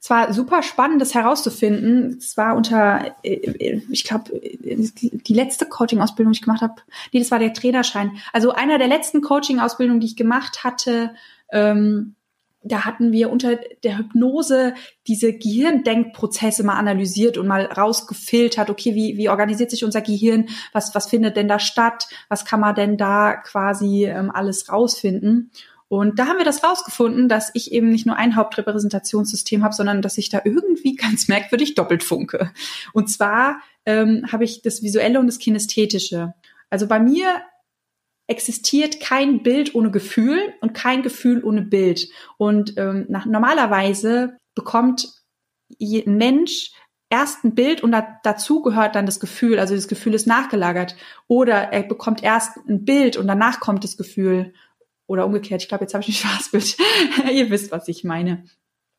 Es 0.00 0.10
war 0.10 0.32
super 0.32 0.62
spannend, 0.62 1.00
das 1.00 1.14
herauszufinden. 1.14 2.18
Es 2.18 2.36
war 2.36 2.54
unter, 2.54 3.14
äh, 3.24 3.80
ich 3.90 4.04
glaube, 4.04 4.40
die 4.40 5.34
letzte 5.34 5.66
Coaching-Ausbildung, 5.66 6.32
die 6.32 6.38
ich 6.38 6.44
gemacht 6.44 6.62
habe, 6.62 6.74
nee, 7.12 7.18
das 7.18 7.30
war 7.30 7.38
der 7.38 7.52
Trainerschein. 7.52 8.16
Also 8.32 8.52
einer 8.52 8.78
der 8.78 8.88
letzten 8.88 9.20
Coaching-Ausbildungen, 9.20 10.00
die 10.00 10.06
ich 10.06 10.16
gemacht 10.16 10.62
hatte, 10.62 11.14
ähm, 11.50 12.15
da 12.68 12.84
hatten 12.84 13.12
wir 13.12 13.30
unter 13.30 13.56
der 13.84 13.98
Hypnose 13.98 14.74
diese 15.06 15.32
Gehirndenkprozesse 15.32 16.64
mal 16.64 16.78
analysiert 16.78 17.38
und 17.38 17.46
mal 17.46 17.64
rausgefiltert, 17.64 18.70
okay, 18.70 18.94
wie, 18.94 19.16
wie 19.16 19.28
organisiert 19.28 19.70
sich 19.70 19.84
unser 19.84 20.00
Gehirn, 20.00 20.48
was, 20.72 20.94
was 20.94 21.08
findet 21.08 21.36
denn 21.36 21.48
da 21.48 21.58
statt, 21.58 22.08
was 22.28 22.44
kann 22.44 22.60
man 22.60 22.74
denn 22.74 22.96
da 22.96 23.34
quasi 23.34 24.06
ähm, 24.06 24.30
alles 24.30 24.70
rausfinden. 24.70 25.50
Und 25.88 26.18
da 26.18 26.26
haben 26.26 26.38
wir 26.38 26.44
das 26.44 26.64
rausgefunden, 26.64 27.28
dass 27.28 27.50
ich 27.54 27.70
eben 27.72 27.90
nicht 27.90 28.06
nur 28.06 28.16
ein 28.16 28.34
Hauptrepräsentationssystem 28.34 29.62
habe, 29.62 29.74
sondern 29.74 30.02
dass 30.02 30.18
ich 30.18 30.28
da 30.28 30.40
irgendwie 30.44 30.96
ganz 30.96 31.28
merkwürdig 31.28 31.74
doppelt 31.74 32.02
funke. 32.02 32.50
Und 32.92 33.08
zwar 33.08 33.60
ähm, 33.84 34.26
habe 34.32 34.44
ich 34.44 34.62
das 34.62 34.82
Visuelle 34.82 35.20
und 35.20 35.28
das 35.28 35.38
Kinästhetische. 35.38 36.34
Also 36.70 36.88
bei 36.88 36.98
mir 36.98 37.42
existiert 38.26 39.00
kein 39.00 39.42
Bild 39.42 39.74
ohne 39.74 39.90
Gefühl 39.90 40.54
und 40.60 40.74
kein 40.74 41.02
Gefühl 41.02 41.44
ohne 41.44 41.62
Bild. 41.62 42.08
Und 42.38 42.76
ähm, 42.76 43.06
nach, 43.08 43.26
normalerweise 43.26 44.38
bekommt 44.54 45.08
ein 45.80 46.16
Mensch 46.16 46.72
erst 47.08 47.44
ein 47.44 47.54
Bild 47.54 47.82
und 47.82 47.92
da, 47.92 48.18
dazu 48.24 48.62
gehört 48.62 48.94
dann 48.96 49.06
das 49.06 49.20
Gefühl, 49.20 49.58
also 49.58 49.74
das 49.74 49.88
Gefühl 49.88 50.14
ist 50.14 50.26
nachgelagert. 50.26 50.96
Oder 51.28 51.72
er 51.72 51.82
bekommt 51.82 52.22
erst 52.22 52.56
ein 52.68 52.84
Bild 52.84 53.16
und 53.16 53.28
danach 53.28 53.60
kommt 53.60 53.84
das 53.84 53.96
Gefühl. 53.96 54.54
Oder 55.06 55.24
umgekehrt, 55.24 55.62
ich 55.62 55.68
glaube, 55.68 55.84
jetzt 55.84 55.94
habe 55.94 56.02
ich 56.02 56.08
ein 56.08 56.12
Spaßbild. 56.30 56.76
Ihr 57.32 57.50
wisst, 57.50 57.70
was 57.70 57.86
ich 57.88 58.02
meine. 58.02 58.44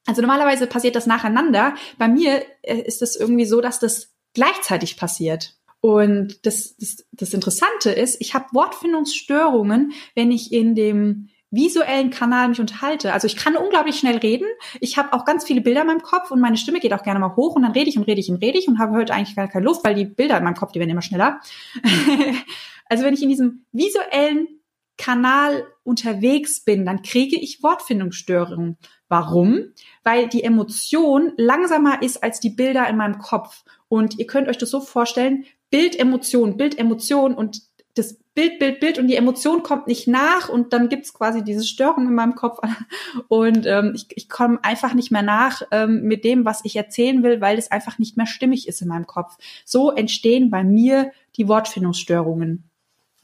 Also 0.06 0.22
normalerweise 0.22 0.68
passiert 0.68 0.96
das 0.96 1.06
nacheinander. 1.06 1.76
Bei 1.98 2.08
mir 2.08 2.44
äh, 2.62 2.78
ist 2.78 3.02
es 3.02 3.18
irgendwie 3.18 3.46
so, 3.46 3.60
dass 3.60 3.80
das 3.80 4.14
gleichzeitig 4.34 4.96
passiert. 4.96 5.57
Und 5.88 6.46
das, 6.46 6.76
das, 6.76 7.08
das 7.14 7.34
Interessante 7.34 7.92
ist, 7.92 8.20
ich 8.20 8.34
habe 8.34 8.48
Wortfindungsstörungen, 8.52 9.94
wenn 10.16 10.32
ich 10.32 10.52
in 10.52 10.76
dem 10.76 11.30
visuellen 11.50 12.10
Kanal 12.10 12.50
mich 12.50 12.60
unterhalte. 12.60 13.14
Also 13.14 13.26
ich 13.26 13.38
kann 13.38 13.56
unglaublich 13.56 13.98
schnell 13.98 14.18
reden. 14.18 14.48
Ich 14.82 14.98
habe 14.98 15.14
auch 15.14 15.24
ganz 15.24 15.46
viele 15.46 15.62
Bilder 15.62 15.80
in 15.80 15.88
meinem 15.88 16.02
Kopf 16.02 16.30
und 16.30 16.42
meine 16.42 16.58
Stimme 16.58 16.82
geht 16.82 16.94
auch 16.94 17.04
gerne 17.04 17.22
mal 17.22 17.38
hoch 17.38 17.56
und 17.56 17.62
dann 17.62 17.72
rede 17.72 17.90
ich 17.90 17.98
und 17.98 18.04
rede 18.04 18.20
ich 18.20 18.30
und 18.30 18.44
rede 18.44 18.60
ich 18.60 18.68
und 18.68 18.80
habe 18.80 18.98
heute 18.98 19.14
eigentlich 19.14 19.38
gar 19.38 19.48
keine 19.48 19.64
Luft, 19.64 19.86
weil 19.86 19.96
die 19.96 20.04
Bilder 20.04 20.38
in 20.38 20.44
meinem 20.44 20.56
Kopf, 20.56 20.74
die 20.74 20.80
werden 20.80 20.90
immer 20.90 21.02
schneller. 21.02 21.40
also 22.90 23.06
wenn 23.06 23.14
ich 23.14 23.24
in 23.24 23.30
diesem 23.30 23.64
visuellen 23.72 24.60
Kanal 24.98 25.68
unterwegs 25.84 26.66
bin, 26.66 26.86
dann 26.86 27.02
kriege 27.02 27.38
ich 27.38 27.64
Wortfindungsstörungen. 27.64 28.78
Warum? 29.08 29.72
Weil 30.04 30.28
die 30.28 30.44
Emotion 30.44 31.32
langsamer 31.38 32.02
ist 32.02 32.22
als 32.22 32.42
die 32.42 32.50
Bilder 32.50 32.90
in 32.90 32.98
meinem 32.98 33.20
Kopf. 33.20 33.64
Und 33.88 34.20
ihr 34.20 34.28
könnt 34.28 34.50
euch 34.50 34.58
das 34.58 34.70
so 34.70 34.82
vorstellen, 34.82 35.46
Bild, 35.70 36.00
Emotion, 36.00 36.58
Bild, 36.58 36.78
Emotion 36.78 37.34
und 37.34 37.62
das 37.96 38.18
Bild, 38.34 38.60
Bild, 38.60 38.80
Bild 38.80 39.00
und 39.00 39.08
die 39.08 39.16
Emotion 39.16 39.64
kommt 39.64 39.88
nicht 39.88 40.08
nach 40.08 40.50
und 40.50 40.72
dann 40.72 40.90
gibt's 40.90 41.14
quasi 41.14 41.44
diese 41.44 41.64
Störung 41.64 42.08
in 42.08 42.14
meinem 42.14 42.36
Kopf 42.36 42.60
und 43.28 43.66
ähm, 43.66 43.94
ich, 43.96 44.06
ich 44.16 44.30
komme 44.30 44.60
einfach 44.64 44.94
nicht 44.94 45.12
mehr 45.12 45.24
nach 45.24 45.64
ähm, 45.72 46.04
mit 46.04 46.24
dem, 46.24 46.46
was 46.46 46.64
ich 46.64 46.76
erzählen 46.76 47.24
will, 47.24 47.42
weil 47.42 47.58
es 47.58 47.72
einfach 47.72 47.98
nicht 47.98 48.16
mehr 48.16 48.28
stimmig 48.28 48.68
ist 48.68 48.82
in 48.82 48.88
meinem 48.88 49.08
Kopf. 49.08 49.38
So 49.66 49.92
entstehen 49.92 50.52
bei 50.52 50.64
mir 50.64 51.12
die 51.36 51.48
Wortfindungsstörungen. 51.48 52.70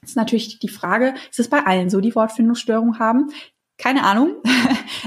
Das 0.01 0.11
ist 0.11 0.15
natürlich 0.15 0.59
die 0.59 0.69
Frage, 0.69 1.13
ist 1.29 1.39
es 1.39 1.49
bei 1.49 1.63
allen 1.65 1.89
so, 1.89 2.01
die 2.01 2.15
Wortfindungsstörungen 2.15 2.99
haben? 2.99 3.29
Keine 3.77 4.03
Ahnung. 4.03 4.35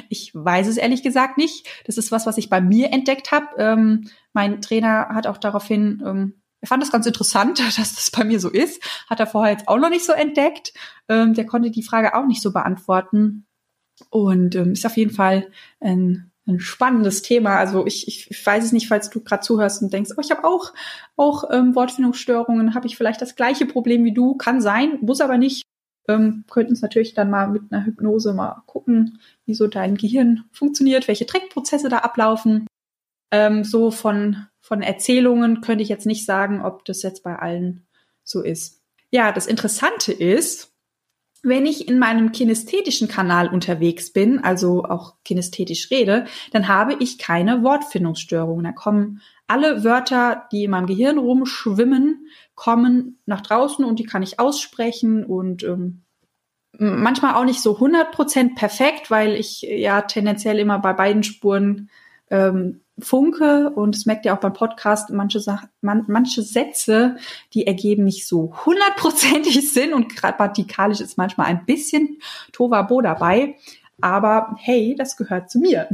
Ich 0.08 0.32
weiß 0.32 0.68
es 0.68 0.76
ehrlich 0.76 1.02
gesagt 1.02 1.36
nicht. 1.36 1.66
Das 1.84 1.98
ist 1.98 2.12
was, 2.12 2.26
was 2.26 2.38
ich 2.38 2.48
bei 2.48 2.60
mir 2.60 2.92
entdeckt 2.92 3.32
habe. 3.32 3.48
Ähm, 3.58 4.08
mein 4.32 4.60
Trainer 4.60 5.08
hat 5.08 5.26
auch 5.26 5.36
daraufhin 5.36 6.00
ähm, 6.06 6.34
er 6.66 6.68
fand 6.68 6.82
das 6.82 6.90
ganz 6.90 7.06
interessant, 7.06 7.61
dass 7.76 7.76
das 7.76 8.11
bei 8.11 8.25
mir 8.25 8.40
so 8.40 8.50
ist. 8.50 8.82
Hat 9.08 9.20
er 9.20 9.26
vorher 9.26 9.52
jetzt 9.52 9.68
auch 9.68 9.78
noch 9.78 9.90
nicht 9.90 10.04
so 10.04 10.12
entdeckt. 10.12 10.75
Ähm, 11.08 11.35
der 11.35 11.46
konnte 11.46 11.70
die 11.70 11.85
Frage 11.85 12.14
auch 12.14 12.26
nicht 12.26 12.42
so 12.42 12.52
beantworten. 12.52 13.46
Und 14.11 14.54
ähm, 14.56 14.73
ist 14.73 14.85
auf 14.85 14.96
jeden 14.96 15.12
Fall 15.12 15.49
ein, 15.80 16.30
ein 16.46 16.61
spannendes 16.61 17.23
Thema. 17.23 17.56
Also 17.56 17.87
ich, 17.87 18.08
ich, 18.08 18.46
weiß 18.46 18.64
es 18.64 18.73
nicht, 18.73 18.88
falls 18.88 19.08
du 19.08 19.23
gerade 19.23 19.42
zuhörst 19.42 19.80
und 19.80 19.92
denkst, 19.92 20.11
oh, 20.16 20.20
ich 20.20 20.30
habe 20.30 20.44
auch, 20.44 20.75
auch 21.16 21.44
ähm, 21.50 21.75
Wortfindungsstörungen, 21.75 22.75
habe 22.75 22.87
ich 22.88 22.96
vielleicht 22.96 23.23
das 23.23 23.37
gleiche 23.37 23.64
Problem 23.64 24.04
wie 24.04 24.12
du. 24.12 24.37
Kann 24.37 24.61
sein, 24.61 24.99
muss 25.00 25.20
aber 25.20 25.38
nicht. 25.38 25.62
Ähm, 26.08 26.44
könnten 26.50 26.75
es 26.75 26.82
natürlich 26.82 27.14
dann 27.14 27.30
mal 27.30 27.49
mit 27.49 27.62
einer 27.70 27.85
Hypnose 27.87 28.35
mal 28.35 28.62
gucken, 28.66 29.18
wie 29.44 29.54
so 29.54 29.66
dein 29.66 29.96
Gehirn 29.96 30.44
funktioniert, 30.52 31.08
welche 31.08 31.26
Trickprozesse 31.26 31.88
da 31.88 31.99
ablaufen. 31.99 32.66
Ähm, 33.32 33.64
so 33.64 33.90
von 33.90 34.46
von 34.66 34.82
Erzählungen 34.82 35.61
könnte 35.61 35.85
ich 35.85 35.88
jetzt 35.88 36.06
nicht 36.06 36.26
sagen, 36.26 36.61
ob 36.61 36.85
das 36.87 37.02
jetzt 37.04 37.23
bei 37.23 37.38
allen 37.38 37.87
so 38.25 38.42
ist. 38.42 38.82
Ja, 39.12 39.30
das 39.30 39.46
Interessante 39.46 40.12
ist, 40.12 40.73
wenn 41.44 41.66
ich 41.66 41.87
in 41.87 42.00
meinem 42.00 42.32
kinästhetischen 42.32 43.06
Kanal 43.06 43.46
unterwegs 43.46 44.12
bin, 44.12 44.42
also 44.42 44.82
auch 44.85 45.14
kinästhetisch 45.25 45.92
rede, 45.92 46.25
dann 46.50 46.66
habe 46.66 46.96
ich 46.99 47.16
keine 47.16 47.62
Wortfindungsstörungen. 47.62 48.64
Da 48.64 48.73
kommen 48.73 49.20
alle 49.46 49.85
Wörter, 49.85 50.49
die 50.50 50.64
in 50.64 50.73
meinem 50.73 50.88
Gehirn 50.88 51.18
rumschwimmen, 51.18 52.26
kommen 52.56 53.20
nach 53.25 53.42
draußen 53.42 53.85
und 53.85 54.00
die 54.00 54.06
kann 54.06 54.25
ich 54.25 54.40
aussprechen 54.40 55.25
und 55.25 55.62
ähm, 55.62 56.02
manchmal 56.73 57.37
auch 57.37 57.44
nicht 57.44 57.62
so 57.62 57.78
100% 57.78 58.56
perfekt, 58.56 59.12
weil 59.12 59.37
ich 59.37 59.62
ja 59.62 60.02
tendenziell 60.02 60.58
immer 60.58 60.80
bei 60.80 60.92
beiden 60.92 61.23
Spuren 61.23 61.88
ähm, 62.30 62.80
funke 62.98 63.70
und 63.70 63.94
es 63.94 64.06
merkt 64.06 64.24
ihr 64.24 64.34
auch 64.34 64.40
beim 64.40 64.52
Podcast, 64.52 65.10
manche, 65.10 65.40
Sachen, 65.40 65.68
man, 65.80 66.04
manche 66.08 66.42
Sätze, 66.42 67.16
die 67.52 67.66
ergeben 67.66 68.04
nicht 68.04 68.26
so 68.26 68.54
hundertprozentig 68.64 69.70
Sinn 69.72 69.92
und 69.92 70.14
grammatikalisch 70.16 71.00
ist 71.00 71.18
manchmal 71.18 71.48
ein 71.48 71.66
bisschen 71.66 72.18
Tovabo 72.52 73.00
dabei. 73.02 73.56
Aber 74.00 74.56
hey, 74.58 74.94
das 74.96 75.16
gehört 75.16 75.50
zu 75.50 75.58
mir. 75.58 75.88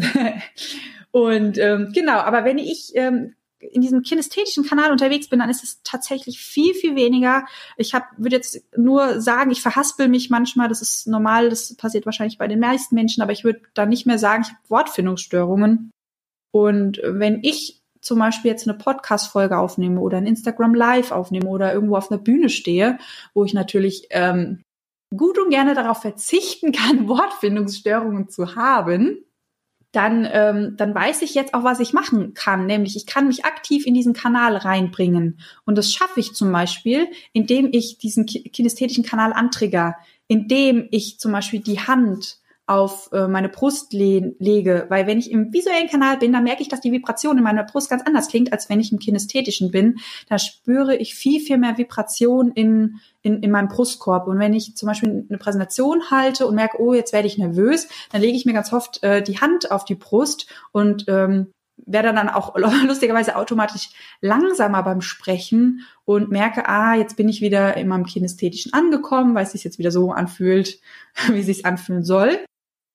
und 1.10 1.58
ähm, 1.58 1.92
genau, 1.94 2.18
aber 2.18 2.44
wenn 2.44 2.58
ich 2.58 2.92
ähm, 2.94 3.34
in 3.70 3.80
diesem 3.80 4.02
kinästhetischen 4.02 4.64
Kanal 4.64 4.90
unterwegs 4.90 5.28
bin, 5.28 5.38
dann 5.38 5.50
ist 5.50 5.62
es 5.62 5.82
tatsächlich 5.84 6.40
viel, 6.40 6.74
viel 6.74 6.96
weniger. 6.96 7.46
Ich 7.76 7.94
hab, 7.94 8.06
würde 8.16 8.36
jetzt 8.36 8.60
nur 8.76 9.20
sagen, 9.20 9.50
ich 9.50 9.62
verhaspel 9.62 10.08
mich 10.08 10.30
manchmal, 10.30 10.68
das 10.68 10.82
ist 10.82 11.06
normal, 11.06 11.48
das 11.48 11.74
passiert 11.76 12.06
wahrscheinlich 12.06 12.38
bei 12.38 12.48
den 12.48 12.58
meisten 12.58 12.94
Menschen, 12.94 13.22
aber 13.22 13.32
ich 13.32 13.44
würde 13.44 13.62
dann 13.74 13.88
nicht 13.88 14.06
mehr 14.06 14.18
sagen, 14.18 14.42
ich 14.42 14.48
habe 14.48 14.58
Wortfindungsstörungen. 14.68 15.92
Und 16.52 17.00
wenn 17.02 17.40
ich 17.42 17.82
zum 18.00 18.18
Beispiel 18.18 18.50
jetzt 18.50 18.68
eine 18.68 18.76
Podcast-Folge 18.76 19.58
aufnehme 19.58 20.00
oder 20.00 20.18
ein 20.18 20.26
Instagram 20.26 20.74
Live 20.74 21.12
aufnehme 21.12 21.48
oder 21.48 21.72
irgendwo 21.72 21.96
auf 21.96 22.10
einer 22.10 22.20
Bühne 22.20 22.50
stehe, 22.50 22.98
wo 23.32 23.44
ich 23.44 23.54
natürlich 23.54 24.08
ähm, 24.10 24.62
gut 25.16 25.38
und 25.38 25.50
gerne 25.50 25.74
darauf 25.74 26.02
verzichten 26.02 26.72
kann, 26.72 27.08
Wortfindungsstörungen 27.08 28.28
zu 28.28 28.54
haben, 28.54 29.24
dann, 29.92 30.26
ähm, 30.30 30.74
dann 30.78 30.94
weiß 30.94 31.20
ich 31.22 31.34
jetzt 31.34 31.52
auch, 31.52 31.64
was 31.64 31.78
ich 31.78 31.92
machen 31.92 32.32
kann. 32.32 32.66
Nämlich, 32.66 32.96
ich 32.96 33.06
kann 33.06 33.28
mich 33.28 33.44
aktiv 33.44 33.86
in 33.86 33.94
diesen 33.94 34.14
Kanal 34.14 34.56
reinbringen. 34.56 35.38
Und 35.66 35.76
das 35.76 35.92
schaffe 35.92 36.18
ich 36.18 36.32
zum 36.32 36.50
Beispiel, 36.50 37.08
indem 37.32 37.68
ich 37.72 37.98
diesen 37.98 38.24
kinästhetischen 38.24 39.04
Kanal 39.04 39.34
antrigger, 39.34 39.96
indem 40.28 40.88
ich 40.90 41.20
zum 41.20 41.32
Beispiel 41.32 41.60
die 41.60 41.78
Hand 41.78 42.38
auf 42.72 43.10
äh, 43.12 43.28
meine 43.28 43.50
Brust 43.50 43.92
le 43.92 44.34
lege, 44.38 44.86
weil 44.88 45.06
wenn 45.06 45.18
ich 45.18 45.30
im 45.30 45.52
visuellen 45.52 45.88
Kanal 45.88 46.16
bin, 46.16 46.32
dann 46.32 46.44
merke 46.44 46.62
ich, 46.62 46.68
dass 46.68 46.80
die 46.80 46.90
Vibration 46.90 47.36
in 47.36 47.44
meiner 47.44 47.64
Brust 47.64 47.90
ganz 47.90 48.02
anders 48.06 48.28
klingt, 48.28 48.50
als 48.50 48.70
wenn 48.70 48.80
ich 48.80 48.92
im 48.92 48.98
kinästhetischen 48.98 49.70
bin. 49.70 49.98
Da 50.28 50.38
spüre 50.38 50.96
ich 50.96 51.14
viel, 51.14 51.40
viel 51.40 51.58
mehr 51.58 51.76
Vibration 51.76 52.50
in, 52.52 53.00
in, 53.20 53.42
in 53.42 53.50
meinem 53.50 53.68
Brustkorb. 53.68 54.26
Und 54.26 54.38
wenn 54.38 54.54
ich 54.54 54.74
zum 54.74 54.86
Beispiel 54.86 55.26
eine 55.28 55.38
Präsentation 55.38 56.10
halte 56.10 56.46
und 56.46 56.54
merke, 56.54 56.80
oh, 56.80 56.94
jetzt 56.94 57.12
werde 57.12 57.28
ich 57.28 57.36
nervös, 57.36 57.88
dann 58.10 58.22
lege 58.22 58.36
ich 58.36 58.46
mir 58.46 58.54
ganz 58.54 58.72
oft 58.72 59.02
äh, 59.02 59.22
die 59.22 59.38
Hand 59.38 59.70
auf 59.70 59.84
die 59.84 59.94
Brust 59.94 60.46
und 60.72 61.04
ähm, 61.08 61.52
werde 61.76 62.14
dann 62.14 62.30
auch 62.30 62.56
lustigerweise 62.86 63.36
automatisch 63.36 63.90
langsamer 64.22 64.82
beim 64.82 65.02
Sprechen 65.02 65.86
und 66.04 66.30
merke, 66.30 66.68
ah, 66.68 66.94
jetzt 66.94 67.16
bin 67.16 67.28
ich 67.28 67.42
wieder 67.42 67.76
in 67.76 67.88
meinem 67.88 68.06
Kinästhetischen 68.06 68.72
angekommen, 68.72 69.34
weil 69.34 69.44
es 69.44 69.52
sich 69.52 69.64
jetzt 69.64 69.78
wieder 69.78 69.90
so 69.90 70.12
anfühlt, 70.12 70.80
wie 71.28 71.40
es 71.40 71.46
sich 71.46 71.66
anfühlen 71.66 72.04
soll. 72.04 72.38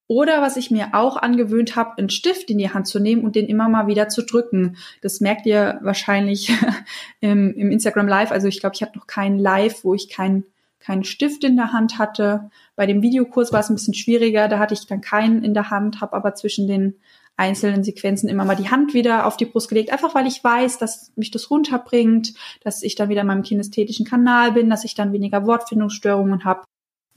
Oder 0.07 0.41
was 0.41 0.55
ich 0.55 0.71
mir 0.71 0.89
auch 0.93 1.17
angewöhnt 1.17 1.75
habe, 1.75 1.97
einen 1.97 2.09
Stift 2.09 2.49
in 2.49 2.57
die 2.57 2.73
Hand 2.73 2.87
zu 2.87 2.99
nehmen 2.99 3.23
und 3.23 3.35
den 3.35 3.47
immer 3.47 3.67
mal 3.67 3.87
wieder 3.87 4.07
zu 4.07 4.23
drücken. 4.23 4.77
Das 5.01 5.19
merkt 5.19 5.45
ihr 5.45 5.79
wahrscheinlich 5.81 6.51
im, 7.19 7.53
im 7.53 7.71
Instagram 7.71 8.07
Live. 8.07 8.31
Also 8.31 8.47
ich 8.47 8.61
glaube, 8.61 8.75
ich 8.75 8.81
hatte 8.81 8.97
noch 8.97 9.07
keinen 9.07 9.37
Live, 9.37 9.83
wo 9.83 9.93
ich 9.93 10.09
keinen 10.09 10.45
keinen 10.79 11.03
Stift 11.03 11.43
in 11.43 11.57
der 11.57 11.73
Hand 11.73 11.99
hatte. 11.99 12.49
Bei 12.77 12.85
dem 12.85 13.01
Videokurs 13.01 13.51
war 13.51 13.59
es 13.59 13.69
ein 13.69 13.75
bisschen 13.75 13.93
schwieriger. 13.93 14.47
Da 14.47 14.59
hatte 14.59 14.73
ich 14.73 14.87
dann 14.87 15.01
keinen 15.01 15.43
in 15.43 15.53
der 15.53 15.69
Hand, 15.69 15.99
habe 15.99 16.15
aber 16.15 16.33
zwischen 16.35 16.67
den 16.67 16.95
einzelnen 17.35 17.83
Sequenzen 17.83 18.29
immer 18.29 18.45
mal 18.45 18.55
die 18.55 18.69
Hand 18.69 18.93
wieder 18.93 19.25
auf 19.25 19.37
die 19.37 19.45
Brust 19.45 19.69
gelegt, 19.69 19.91
einfach 19.91 20.15
weil 20.15 20.25
ich 20.25 20.43
weiß, 20.43 20.79
dass 20.79 21.11
mich 21.15 21.29
das 21.29 21.51
runterbringt, 21.51 22.33
dass 22.63 22.81
ich 22.81 22.95
dann 22.95 23.09
wieder 23.09 23.21
in 23.21 23.27
meinem 23.27 23.43
kinästhetischen 23.43 24.07
Kanal 24.07 24.53
bin, 24.53 24.69
dass 24.69 24.83
ich 24.83 24.95
dann 24.95 25.13
weniger 25.13 25.45
Wortfindungsstörungen 25.45 26.45
habe 26.45 26.66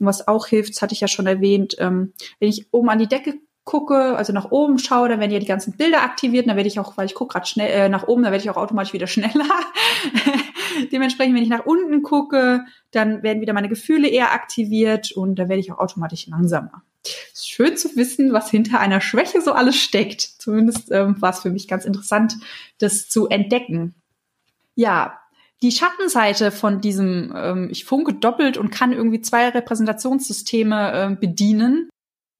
und 0.01 0.07
was 0.07 0.27
auch 0.27 0.47
hilft, 0.47 0.73
das 0.73 0.81
hatte 0.81 0.93
ich 0.93 1.01
ja 1.01 1.07
schon 1.07 1.27
erwähnt, 1.27 1.75
ähm, 1.77 2.13
wenn 2.39 2.49
ich 2.49 2.67
oben 2.71 2.89
an 2.89 2.99
die 2.99 3.07
Decke 3.07 3.35
gucke, 3.63 4.17
also 4.17 4.33
nach 4.33 4.49
oben 4.49 4.79
schaue, 4.79 5.07
dann 5.07 5.19
werden 5.19 5.31
ja 5.31 5.37
die 5.37 5.45
ganzen 5.45 5.77
Bilder 5.77 6.01
aktiviert, 6.01 6.47
dann 6.47 6.55
werde 6.55 6.67
ich 6.67 6.79
auch, 6.79 6.97
weil 6.97 7.05
ich 7.05 7.13
gucke 7.13 7.33
gerade 7.33 7.45
schnell 7.45 7.69
äh, 7.69 7.87
nach 7.87 8.07
oben, 8.07 8.23
dann 8.23 8.31
werde 8.31 8.43
ich 8.43 8.49
auch 8.49 8.57
automatisch 8.57 8.93
wieder 8.93 9.05
schneller. 9.07 9.45
Dementsprechend, 10.91 11.35
wenn 11.35 11.43
ich 11.43 11.49
nach 11.49 11.65
unten 11.65 12.01
gucke, 12.01 12.65
dann 12.89 13.21
werden 13.21 13.41
wieder 13.41 13.53
meine 13.53 13.69
Gefühle 13.69 14.07
eher 14.07 14.33
aktiviert 14.33 15.11
und 15.11 15.35
dann 15.35 15.49
werde 15.49 15.59
ich 15.59 15.71
auch 15.71 15.77
automatisch 15.77 16.25
langsamer. 16.27 16.81
Ist 17.03 17.49
schön 17.49 17.77
zu 17.77 17.95
wissen, 17.95 18.33
was 18.33 18.49
hinter 18.49 18.79
einer 18.79 19.01
Schwäche 19.01 19.41
so 19.41 19.53
alles 19.53 19.75
steckt. 19.75 20.21
Zumindest 20.21 20.91
ähm, 20.91 21.21
war 21.21 21.29
es 21.29 21.39
für 21.41 21.51
mich 21.51 21.67
ganz 21.67 21.85
interessant, 21.85 22.35
das 22.79 23.09
zu 23.09 23.27
entdecken. 23.27 23.93
Ja, 24.73 25.20
die 25.61 25.71
Schattenseite 25.71 26.51
von 26.51 26.81
diesem, 26.81 27.33
ähm, 27.35 27.69
ich 27.71 27.85
funke 27.85 28.13
doppelt 28.13 28.57
und 28.57 28.71
kann 28.71 28.93
irgendwie 28.93 29.21
zwei 29.21 29.49
Repräsentationssysteme 29.49 30.91
äh, 30.91 31.15
bedienen. 31.15 31.89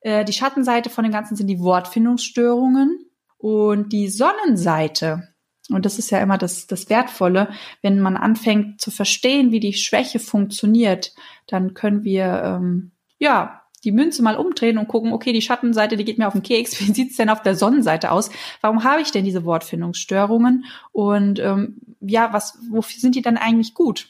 Äh, 0.01 0.25
die 0.25 0.33
Schattenseite 0.33 0.89
von 0.89 1.03
dem 1.03 1.13
Ganzen 1.13 1.35
sind 1.35 1.47
die 1.47 1.59
Wortfindungsstörungen 1.59 3.05
und 3.37 3.93
die 3.93 4.07
Sonnenseite. 4.09 5.29
Und 5.69 5.85
das 5.85 5.99
ist 5.99 6.09
ja 6.09 6.19
immer 6.19 6.37
das, 6.37 6.67
das 6.67 6.89
Wertvolle. 6.89 7.49
Wenn 7.81 7.99
man 7.99 8.17
anfängt 8.17 8.81
zu 8.81 8.91
verstehen, 8.91 9.51
wie 9.51 9.59
die 9.59 9.73
Schwäche 9.73 10.19
funktioniert, 10.19 11.13
dann 11.47 11.73
können 11.73 12.03
wir, 12.03 12.41
ähm, 12.43 12.91
ja, 13.19 13.60
die 13.83 13.91
Münze 13.91 14.21
mal 14.21 14.35
umdrehen 14.35 14.77
und 14.77 14.87
gucken, 14.87 15.13
okay, 15.13 15.33
die 15.33 15.41
Schattenseite, 15.41 15.97
die 15.97 16.05
geht 16.05 16.17
mir 16.17 16.27
auf 16.27 16.33
den 16.33 16.43
Keks. 16.43 16.79
Wie 16.79 16.93
sieht's 16.93 17.17
denn 17.17 17.29
auf 17.29 17.41
der 17.41 17.55
Sonnenseite 17.55 18.11
aus? 18.11 18.29
Warum 18.61 18.83
habe 18.83 19.01
ich 19.01 19.11
denn 19.11 19.25
diese 19.25 19.45
Wortfindungsstörungen? 19.45 20.65
Und 20.91 21.39
ähm, 21.39 21.77
ja, 21.99 22.33
was, 22.33 22.57
wofür 22.69 22.99
sind 22.99 23.15
die 23.15 23.21
dann 23.21 23.37
eigentlich 23.37 23.73
gut? 23.73 24.09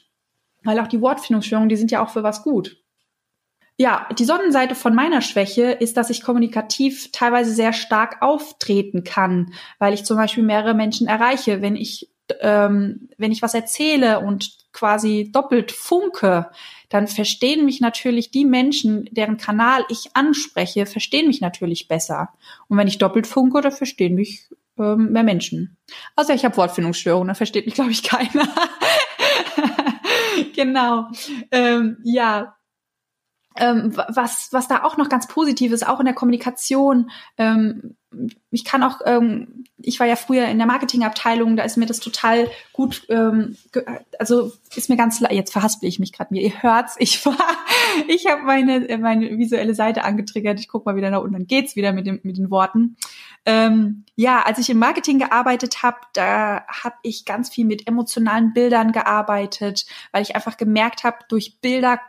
Weil 0.63 0.79
auch 0.79 0.87
die 0.87 1.01
Wortfindungsstörungen, 1.01 1.69
die 1.69 1.75
sind 1.75 1.91
ja 1.91 2.03
auch 2.03 2.09
für 2.09 2.23
was 2.23 2.43
gut. 2.43 2.77
Ja, 3.77 4.07
die 4.19 4.25
Sonnenseite 4.25 4.75
von 4.75 4.93
meiner 4.93 5.21
Schwäche 5.21 5.71
ist, 5.71 5.97
dass 5.97 6.11
ich 6.11 6.21
kommunikativ 6.21 7.11
teilweise 7.11 7.51
sehr 7.51 7.73
stark 7.73 8.21
auftreten 8.21 9.03
kann, 9.03 9.53
weil 9.79 9.95
ich 9.95 10.05
zum 10.05 10.17
Beispiel 10.17 10.43
mehrere 10.43 10.75
Menschen 10.75 11.07
erreiche. 11.07 11.63
Wenn 11.63 11.75
ich, 11.75 12.10
ähm, 12.41 13.09
wenn 13.17 13.31
ich 13.31 13.41
was 13.41 13.53
erzähle 13.53 14.19
und 14.19 14.51
quasi 14.73 15.29
doppelt 15.31 15.71
funke, 15.71 16.49
dann 16.89 17.07
verstehen 17.07 17.65
mich 17.65 17.81
natürlich 17.81 18.31
die 18.31 18.45
Menschen, 18.45 19.05
deren 19.11 19.37
Kanal 19.37 19.83
ich 19.89 20.09
anspreche, 20.13 20.85
verstehen 20.85 21.27
mich 21.27 21.41
natürlich 21.41 21.87
besser. 21.87 22.29
Und 22.67 22.77
wenn 22.77 22.87
ich 22.87 22.97
doppelt 22.97 23.27
funke, 23.27 23.61
dann 23.61 23.71
verstehen 23.71 24.15
mich 24.15 24.49
ähm, 24.77 25.11
mehr 25.11 25.23
Menschen. 25.23 25.77
Also 26.15 26.33
ich 26.33 26.43
habe 26.45 26.57
Wortfindungsstörungen, 26.57 27.27
dann 27.27 27.35
versteht 27.35 27.65
mich, 27.65 27.75
glaube 27.75 27.91
ich, 27.91 28.03
keiner. 28.03 28.47
genau. 30.55 31.07
Ähm, 31.51 31.97
ja, 32.03 32.55
ähm, 33.57 33.95
was, 33.95 34.49
was 34.51 34.67
da 34.67 34.83
auch 34.83 34.97
noch 34.97 35.09
ganz 35.09 35.27
positiv 35.27 35.71
ist, 35.71 35.87
auch 35.87 35.99
in 35.99 36.05
der 36.05 36.15
Kommunikation. 36.15 37.11
Ähm, 37.37 37.95
ich 38.49 38.65
kann 38.65 38.83
auch, 38.83 38.99
ähm, 39.05 39.63
ich 39.77 39.99
war 39.99 40.07
ja 40.07 40.17
früher 40.17 40.47
in 40.47 40.57
der 40.57 40.67
Marketingabteilung, 40.67 41.55
da 41.55 41.63
ist 41.63 41.77
mir 41.77 41.85
das 41.85 42.01
total 42.01 42.49
gut, 42.73 43.05
ähm, 43.09 43.55
also 44.19 44.51
ist 44.75 44.89
mir 44.89 44.97
ganz, 44.97 45.23
jetzt 45.29 45.53
verhaspel 45.53 45.87
ich 45.87 45.99
mich 45.99 46.11
gerade 46.11 46.33
mir, 46.33 46.41
ihr 46.41 46.61
hört's, 46.61 46.95
ich 46.99 47.25
war, 47.25 47.37
ich 48.07 48.25
habe 48.27 48.41
meine, 48.43 48.97
meine 48.97 49.37
visuelle 49.37 49.73
Seite 49.73 50.03
angetriggert, 50.03 50.59
ich 50.59 50.67
guck 50.67 50.85
mal 50.85 50.97
wieder 50.97 51.09
nach 51.09 51.21
unten, 51.21 51.33
dann 51.33 51.47
geht's 51.47 51.77
wieder 51.77 51.93
mit, 51.93 52.05
dem, 52.05 52.19
mit 52.23 52.37
den 52.37 52.51
Worten. 52.51 52.97
Ähm, 53.45 54.03
ja, 54.15 54.41
als 54.41 54.59
ich 54.59 54.69
im 54.69 54.77
Marketing 54.77 55.17
gearbeitet 55.17 55.81
habe, 55.81 55.97
da 56.13 56.65
habe 56.67 56.95
ich 57.03 57.25
ganz 57.25 57.49
viel 57.49 57.65
mit 57.65 57.87
emotionalen 57.87 58.53
Bildern 58.53 58.91
gearbeitet, 58.91 59.85
weil 60.11 60.21
ich 60.21 60.35
einfach 60.35 60.57
gemerkt 60.57 61.03
habe, 61.05 61.17
durch 61.29 61.59
Bilder 61.61 61.99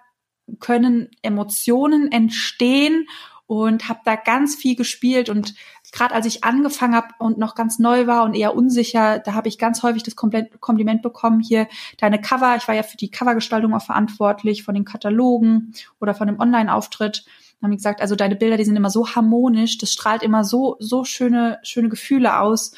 können 0.61 1.11
Emotionen 1.23 2.11
entstehen 2.11 3.07
und 3.47 3.89
habe 3.89 4.01
da 4.05 4.17
ganz 4.17 4.55
viel 4.55 4.77
gespielt. 4.77 5.29
Und 5.29 5.55
gerade 5.93 6.15
als 6.15 6.27
ich 6.27 6.43
angefangen 6.43 6.95
habe 6.95 7.09
und 7.19 7.39
noch 7.39 7.55
ganz 7.55 7.79
neu 7.79 8.07
war 8.07 8.25
und 8.25 8.35
eher 8.35 8.55
unsicher, 8.55 9.19
da 9.19 9.35
habe 9.35 9.49
ich 9.49 9.59
ganz 9.59 9.83
häufig 9.83 10.03
das 10.03 10.17
Kompliment 10.17 11.03
bekommen, 11.03 11.41
hier 11.41 11.69
deine 11.99 12.21
Cover, 12.21 12.57
ich 12.57 12.67
war 12.67 12.75
ja 12.75 12.83
für 12.83 12.97
die 12.97 13.11
Covergestaltung 13.11 13.75
auch 13.75 13.85
verantwortlich, 13.85 14.63
von 14.63 14.75
den 14.75 14.85
Katalogen 14.85 15.75
oder 16.01 16.15
von 16.15 16.29
dem 16.29 16.41
Online-Auftritt, 16.41 17.27
haben 17.63 17.71
die 17.71 17.77
gesagt, 17.77 18.01
also 18.01 18.17
deine 18.17 18.37
Bilder, 18.37 18.57
die 18.57 18.65
sind 18.65 18.77
immer 18.77 18.91
so 18.91 19.15
harmonisch, 19.15 19.79
das 19.79 19.93
strahlt 19.93 20.23
immer 20.23 20.45
so, 20.45 20.77
so 20.81 21.05
schöne, 21.05 21.59
schöne 21.63 21.89
Gefühle 21.89 22.41
aus. 22.41 22.73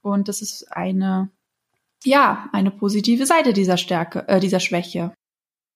Und 0.00 0.28
das 0.28 0.42
ist 0.42 0.70
eine, 0.70 1.30
ja, 2.04 2.48
eine 2.52 2.70
positive 2.70 3.26
Seite 3.26 3.52
dieser 3.52 3.76
Stärke, 3.76 4.28
äh, 4.28 4.38
dieser 4.38 4.60
Schwäche. 4.60 5.12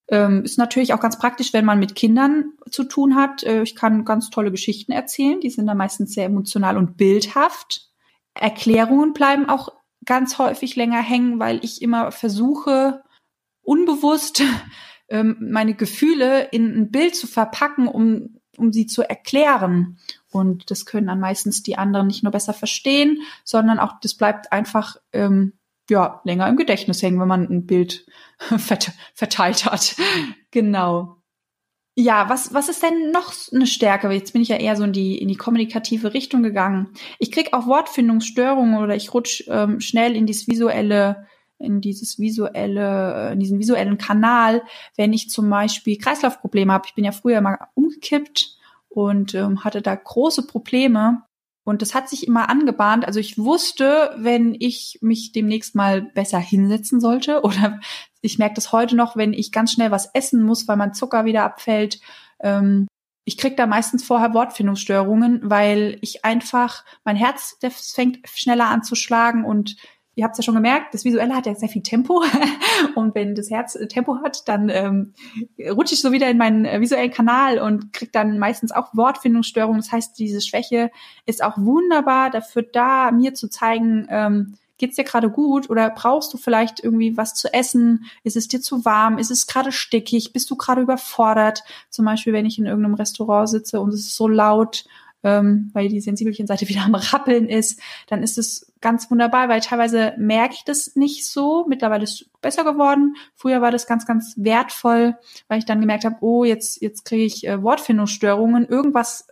Ähm, 0.09 0.43
ist 0.45 0.59
natürlich 0.59 0.93
auch 0.93 1.01
ganz 1.01 1.19
praktisch, 1.19 1.53
wenn 1.53 1.65
man 1.65 1.79
mit 1.79 1.95
Kindern 1.95 2.53
zu 2.71 2.85
tun 2.85 3.15
hat. 3.15 3.43
Äh, 3.45 3.63
ich 3.63 3.75
kann 3.75 4.05
ganz 4.05 4.31
tolle 4.31 4.51
Geschichten 4.51 4.93
erzählen, 4.93 5.41
die 5.41 5.51
sind 5.51 5.67
da 5.67 5.75
meistens 5.75 6.15
sehr 6.15 6.27
emotional 6.27 6.77
und 6.77 6.97
bildhaft. 6.97 7.89
Erklärungen 8.35 9.13
bleiben 9.13 9.49
auch 9.49 9.69
ganz 10.05 10.39
häufig 10.39 10.77
länger 10.77 11.01
hängen, 11.01 11.39
weil 11.39 11.65
ich 11.65 11.83
immer 11.83 12.11
versuche, 12.11 13.03
unbewusst 13.63 14.43
ähm, 15.09 15.37
meine 15.41 15.75
Gefühle 15.75 16.49
in 16.51 16.75
ein 16.75 16.91
Bild 16.91 17.15
zu 17.15 17.27
verpacken, 17.27 17.87
um, 17.87 18.41
um 18.57 18.73
sie 18.73 18.87
zu 18.87 19.03
erklären. 19.03 19.99
Und 20.31 20.71
das 20.71 20.87
können 20.87 21.07
dann 21.07 21.21
meistens 21.21 21.63
die 21.63 21.79
anderen 21.79 22.09
nicht 22.09 22.23
nur 22.23 22.33
besser 22.33 22.55
verstehen, 22.55 23.23
sondern 23.45 23.79
auch 23.79 24.01
das 24.01 24.15
bleibt 24.15 24.53
einfach 24.53 24.97
ähm, 25.13 25.53
ja 25.91 26.21
länger 26.25 26.49
im 26.49 26.57
Gedächtnis 26.57 27.03
hängen, 27.03 27.21
wenn 27.21 27.29
man 27.29 27.49
ein 27.49 27.67
Bild 27.67 28.07
verteilt 29.15 29.65
hat. 29.65 29.97
Genau. 30.51 31.23
Ja, 31.95 32.31
was, 32.31 32.55
was 32.55 32.71
ist 32.71 32.83
denn 32.83 33.11
noch 33.11 33.35
eine 33.53 33.67
Stärke? 33.67 34.11
Jetzt 34.11 34.33
bin 34.33 34.41
ich 34.41 34.49
ja 34.49 34.57
eher 34.57 34.77
so 34.77 34.85
in 34.85 34.95
die, 34.95 35.19
in 35.19 35.29
die 35.29 35.37
kommunikative 35.37 36.15
Richtung 36.15 36.43
gegangen. 36.43 36.89
Ich 37.19 37.31
krieg 37.31 37.53
auch 37.53 37.67
Wortfindungsstörungen 37.67 38.83
oder 38.83 38.97
ich 38.97 39.13
rutsch 39.13 39.45
ähm, 39.49 39.79
schnell 39.81 40.17
in 40.17 40.25
dieses 40.25 40.49
visuelle, 40.49 41.27
in 41.59 41.83
dieses 41.83 42.19
visuelle, 42.19 43.33
in 43.33 43.41
diesen 43.41 43.59
visuellen 43.59 43.99
Kanal, 43.99 44.63
wenn 44.97 45.13
ich 45.13 45.29
zum 45.29 45.51
Beispiel 45.51 45.99
Kreislaufprobleme 45.99 46.73
habe. 46.73 46.87
Ich 46.87 46.95
bin 46.95 47.05
ja 47.05 47.13
früher 47.13 47.43
mal 47.43 47.59
umgekippt 47.75 48.57
und 48.89 49.35
ähm, 49.35 49.63
hatte 49.63 49.83
da 49.83 49.95
große 49.95 50.47
Probleme 50.47 51.25
und 51.65 51.83
das 51.83 51.95
hat 51.95 52.09
sich 52.09 52.27
immer 52.27 52.49
angebahnt. 52.49 53.07
Also 53.07 53.21
ich 53.21 53.39
wusste, 53.39 54.15
wenn 54.17 54.57
ich 54.59 54.99
mich 55.01 55.33
demnächst 55.33 55.75
mal 55.75 56.03
besser 56.03 56.39
hinsetzen 56.39 57.01
sollte 57.01 57.41
oder 57.45 57.81
ich 58.21 58.39
merke 58.39 58.55
das 58.55 58.73
heute 58.73 58.97
noch, 58.97 59.17
wenn 59.17 59.33
ich 59.33 59.53
ganz 59.53 59.73
schnell 59.73 59.91
was 59.91 60.11
essen 60.15 60.43
muss, 60.43 60.67
weil 60.69 60.77
mein 60.77 60.95
Zucker 60.95 61.25
wieder 61.25 61.45
abfällt. 61.45 62.01
Ähm, 62.41 62.87
ich 63.25 63.37
krieg 63.37 63.57
da 63.57 63.67
meistens 63.67 64.03
vorher 64.03 64.35
Wortfindungsstörungen, 64.35 65.41
weil 65.45 65.99
ich 66.01 66.25
einfach, 66.25 66.85
mein 67.05 67.17
Herz, 67.17 67.57
das 67.61 67.93
fängt 67.93 68.29
schneller 68.29 68.67
an 68.67 68.83
zu 68.83 68.97
schlagen 68.97 69.45
und 69.45 69.77
ihr 70.15 70.25
habt 70.25 70.35
es 70.35 70.39
ja 70.39 70.43
schon 70.45 70.55
gemerkt, 70.55 70.95
das 70.95 71.05
Visuelle 71.05 71.35
hat 71.35 71.47
ja 71.47 71.55
sehr 71.55 71.69
viel 71.69 71.83
Tempo. 71.83 72.23
und 72.95 73.15
wenn 73.15 73.35
das 73.35 73.51
Herz 73.51 73.75
äh, 73.75 73.89
Tempo 73.89 74.19
hat, 74.23 74.49
dann 74.49 74.69
ähm, 74.69 75.15
rutsche 75.71 75.95
ich 75.95 76.03
so 76.03 76.13
wieder 76.13 76.29
in 76.31 76.39
meinen 76.39 76.65
äh, 76.65 76.81
visuellen 76.81 77.11
Kanal 77.11 77.59
und 77.59 77.93
kriege 77.93 78.13
dann 78.13 78.39
meistens 78.39 78.73
auch 78.73 78.95
Wortfindungsstörungen. 78.95 79.81
Das 79.81 79.93
heißt, 79.93 80.19
diese 80.19 80.41
Schwäche 80.41 80.91
ist 81.27 81.43
auch 81.43 81.57
wunderbar 81.57 82.31
dafür 82.31 82.63
da, 82.63 83.11
mir 83.11 83.35
zu 83.35 83.49
zeigen, 83.49 84.07
ähm, 84.11 84.55
geht's 84.83 84.97
dir 84.97 85.05
gerade 85.05 85.31
gut 85.31 85.71
oder 85.71 85.91
brauchst 85.91 86.35
du 86.35 86.39
vielleicht 86.39 86.83
irgendwie 86.83 87.17
was 87.17 87.35
zu 87.35 87.53
essen? 87.55 88.07
Ist 88.25 88.37
es 88.37 88.49
dir 88.49 88.61
zu 88.61 88.85
warm? 88.85 89.17
Ist 89.17 89.31
es 89.31 89.47
gerade 89.47 89.71
stickig? 89.71 90.33
Bist 90.33 90.51
du 90.51 90.57
gerade 90.57 90.83
überfordert? 90.83 91.63
Zum 91.89 92.05
Beispiel, 92.05 92.33
wenn 92.33 92.47
ich 92.47 92.59
in 92.59 92.67
irgendeinem 92.67 92.95
Restaurant 92.95 93.49
sitze 93.49 93.81
und 93.81 93.91
es 93.91 94.01
ist 94.01 94.17
so 94.17 94.27
laut 94.27 94.85
ähm, 95.23 95.71
weil 95.73 95.89
die 95.89 96.01
Sensibelchenseite 96.01 96.69
wieder 96.69 96.85
am 96.85 96.95
Rappeln 96.95 97.49
ist, 97.49 97.81
dann 98.09 98.23
ist 98.23 98.39
es 98.39 98.73
ganz 98.81 99.11
wunderbar, 99.11 99.49
weil 99.49 99.61
teilweise 99.61 100.15
merke 100.19 100.55
ich 100.55 100.65
das 100.65 100.97
nicht 100.97 101.27
so. 101.27 101.67
Mittlerweile 101.69 102.05
ist 102.05 102.23
es 102.23 102.31
besser 102.41 102.65
geworden. 102.65 103.17
Früher 103.35 103.61
war 103.61 103.71
das 103.71 103.87
ganz, 103.87 104.07
ganz 104.07 104.35
wertvoll, 104.37 105.17
weil 105.49 105.59
ich 105.59 105.65
dann 105.65 105.81
gemerkt 105.81 106.05
habe, 106.05 106.17
oh, 106.21 106.45
jetzt, 106.45 106.83
jetzt 106.83 107.05
kriege 107.05 107.25
ich 107.25 107.47
äh, 107.47 107.63
Wortfindungsstörungen, 107.63 108.67
irgendwas, 108.67 109.27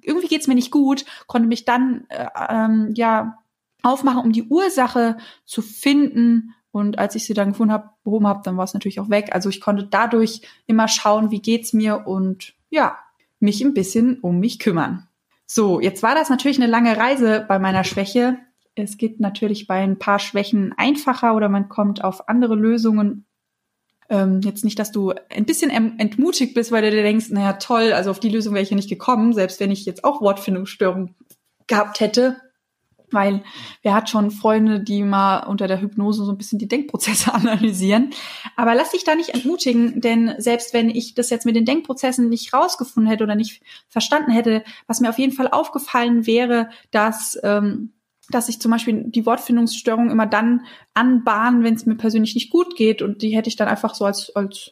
irgendwie 0.00 0.28
geht's 0.28 0.46
mir 0.46 0.54
nicht 0.54 0.70
gut, 0.70 1.04
konnte 1.26 1.48
mich 1.48 1.64
dann 1.64 2.06
äh, 2.08 2.26
ähm, 2.50 2.92
ja 2.94 3.38
aufmachen, 3.82 4.22
um 4.22 4.32
die 4.32 4.44
Ursache 4.44 5.18
zu 5.44 5.62
finden. 5.62 6.54
Und 6.70 6.98
als 6.98 7.14
ich 7.14 7.24
sie 7.24 7.34
dann 7.34 7.50
gefunden 7.50 7.72
habe, 7.72 7.90
behoben 8.04 8.26
habe, 8.26 8.42
dann 8.44 8.56
war 8.56 8.64
es 8.64 8.74
natürlich 8.74 9.00
auch 9.00 9.10
weg. 9.10 9.30
Also 9.32 9.48
ich 9.48 9.60
konnte 9.60 9.84
dadurch 9.84 10.42
immer 10.66 10.88
schauen, 10.88 11.30
wie 11.30 11.40
geht's 11.40 11.72
mir 11.72 12.06
und 12.06 12.54
ja, 12.70 12.98
mich 13.40 13.62
ein 13.62 13.74
bisschen 13.74 14.18
um 14.20 14.40
mich 14.40 14.58
kümmern. 14.58 15.07
So, 15.50 15.80
jetzt 15.80 16.02
war 16.02 16.14
das 16.14 16.28
natürlich 16.28 16.58
eine 16.58 16.70
lange 16.70 16.96
Reise 16.96 17.44
bei 17.48 17.58
meiner 17.58 17.82
Schwäche. 17.82 18.36
Es 18.74 18.98
geht 18.98 19.18
natürlich 19.18 19.66
bei 19.66 19.82
ein 19.82 19.98
paar 19.98 20.18
Schwächen 20.18 20.74
einfacher 20.76 21.34
oder 21.34 21.48
man 21.48 21.70
kommt 21.70 22.04
auf 22.04 22.28
andere 22.28 22.54
Lösungen. 22.54 23.26
Ähm, 24.10 24.40
jetzt 24.42 24.62
nicht, 24.62 24.78
dass 24.78 24.92
du 24.92 25.14
ein 25.30 25.46
bisschen 25.46 25.70
entmutigt 25.70 26.54
bist, 26.54 26.70
weil 26.70 26.82
du 26.82 26.90
dir 26.90 27.02
denkst, 27.02 27.30
naja, 27.30 27.54
toll, 27.54 27.92
also 27.94 28.10
auf 28.10 28.20
die 28.20 28.28
Lösung 28.28 28.54
wäre 28.54 28.62
ich 28.62 28.70
ja 28.70 28.76
nicht 28.76 28.90
gekommen, 28.90 29.32
selbst 29.32 29.58
wenn 29.58 29.70
ich 29.70 29.86
jetzt 29.86 30.04
auch 30.04 30.20
Wortfindungsstörungen 30.20 31.14
gehabt 31.66 32.00
hätte 32.00 32.36
weil 33.10 33.42
wer 33.82 33.94
hat 33.94 34.10
schon 34.10 34.30
Freunde, 34.30 34.80
die 34.80 35.02
mal 35.02 35.40
unter 35.40 35.66
der 35.66 35.80
Hypnose 35.80 36.24
so 36.24 36.32
ein 36.32 36.38
bisschen 36.38 36.58
die 36.58 36.68
Denkprozesse 36.68 37.32
analysieren. 37.34 38.10
Aber 38.56 38.74
lass 38.74 38.90
dich 38.90 39.04
da 39.04 39.14
nicht 39.14 39.30
entmutigen, 39.30 40.00
denn 40.00 40.34
selbst 40.38 40.74
wenn 40.74 40.90
ich 40.90 41.14
das 41.14 41.30
jetzt 41.30 41.46
mit 41.46 41.56
den 41.56 41.64
Denkprozessen 41.64 42.28
nicht 42.28 42.52
rausgefunden 42.52 43.10
hätte 43.10 43.24
oder 43.24 43.34
nicht 43.34 43.62
verstanden 43.88 44.30
hätte, 44.30 44.64
was 44.86 45.00
mir 45.00 45.10
auf 45.10 45.18
jeden 45.18 45.32
Fall 45.32 45.48
aufgefallen 45.48 46.26
wäre, 46.26 46.70
dass 46.90 47.38
ähm, 47.42 47.92
dass 48.30 48.48
ich 48.48 48.60
zum 48.60 48.70
Beispiel 48.70 49.04
die 49.06 49.24
Wortfindungsstörung 49.24 50.10
immer 50.10 50.26
dann 50.26 50.66
anbahnen, 50.94 51.64
wenn 51.64 51.74
es 51.74 51.86
mir 51.86 51.96
persönlich 51.96 52.34
nicht 52.34 52.50
gut 52.50 52.76
geht. 52.76 53.00
Und 53.00 53.22
die 53.22 53.34
hätte 53.34 53.48
ich 53.48 53.56
dann 53.56 53.68
einfach 53.68 53.94
so 53.94 54.04
als, 54.04 54.34
als 54.34 54.70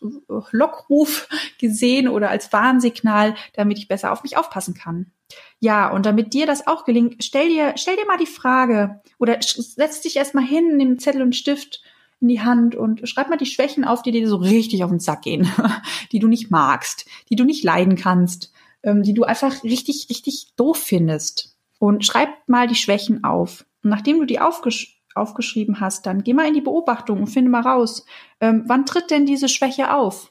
Lockruf 0.51 1.29
gesehen 1.59 2.09
oder 2.09 2.31
als 2.31 2.53
Warnsignal, 2.53 3.35
damit 3.55 3.79
ich 3.79 3.89
besser 3.89 4.13
auf 4.13 4.23
mich 4.23 4.37
aufpassen 4.37 4.75
kann. 4.75 5.13
Ja, 5.59 5.91
und 5.91 6.07
damit 6.07 6.35
dir 6.35 6.47
das 6.47 6.67
auch 6.67 6.85
gelingt, 6.85 7.25
stell 7.25 7.49
dir, 7.49 7.75
stell 7.77 7.97
dir 7.97 8.07
mal 8.07 8.19
die 8.19 8.27
Frage 8.27 9.01
oder 9.19 9.39
setz 9.41 10.01
dich 10.03 10.17
erstmal 10.17 10.45
hin, 10.45 10.77
nimm 10.77 10.99
Zettel 10.99 11.23
und 11.23 11.35
Stift 11.35 11.83
in 12.21 12.29
die 12.29 12.41
Hand 12.41 12.75
und 12.75 13.09
schreib 13.09 13.29
mal 13.29 13.37
die 13.37 13.47
Schwächen 13.47 13.85
auf, 13.85 14.03
die 14.03 14.13
dir 14.13 14.29
so 14.29 14.37
richtig 14.37 14.85
auf 14.85 14.91
den 14.91 15.01
Sack 15.01 15.23
gehen, 15.23 15.51
die 16.13 16.19
du 16.19 16.29
nicht 16.29 16.51
magst, 16.51 17.07
die 17.31 17.37
du 17.37 17.45
nicht 17.45 17.65
leiden 17.65 17.97
kannst, 17.97 18.53
ähm, 18.83 19.03
die 19.03 19.15
du 19.15 19.25
einfach 19.25 19.65
richtig, 19.65 20.07
richtig 20.11 20.53
doof 20.57 20.79
findest. 20.79 21.56
Und 21.87 22.05
schreib 22.05 22.31
mal 22.49 22.67
die 22.67 22.75
Schwächen 22.75 23.25
auf. 23.25 23.65
Und 23.83 23.91
nachdem 23.91 24.19
du 24.19 24.25
die 24.25 24.41
aufgesch 24.41 24.95
aufgeschrieben 25.15 25.81
hast, 25.81 26.05
dann 26.05 26.25
geh 26.25 26.35
mal 26.35 26.47
in 26.47 26.53
die 26.53 26.61
Beobachtung 26.61 27.21
und 27.21 27.29
finde 27.29 27.51
mal 27.51 27.63
raus, 27.63 28.05
ähm, 28.41 28.65
wann 28.67 28.85
tritt 28.85 29.11
denn 29.11 29.25
diese 29.25 29.49
Schwäche 29.49 29.95
auf? 29.95 30.31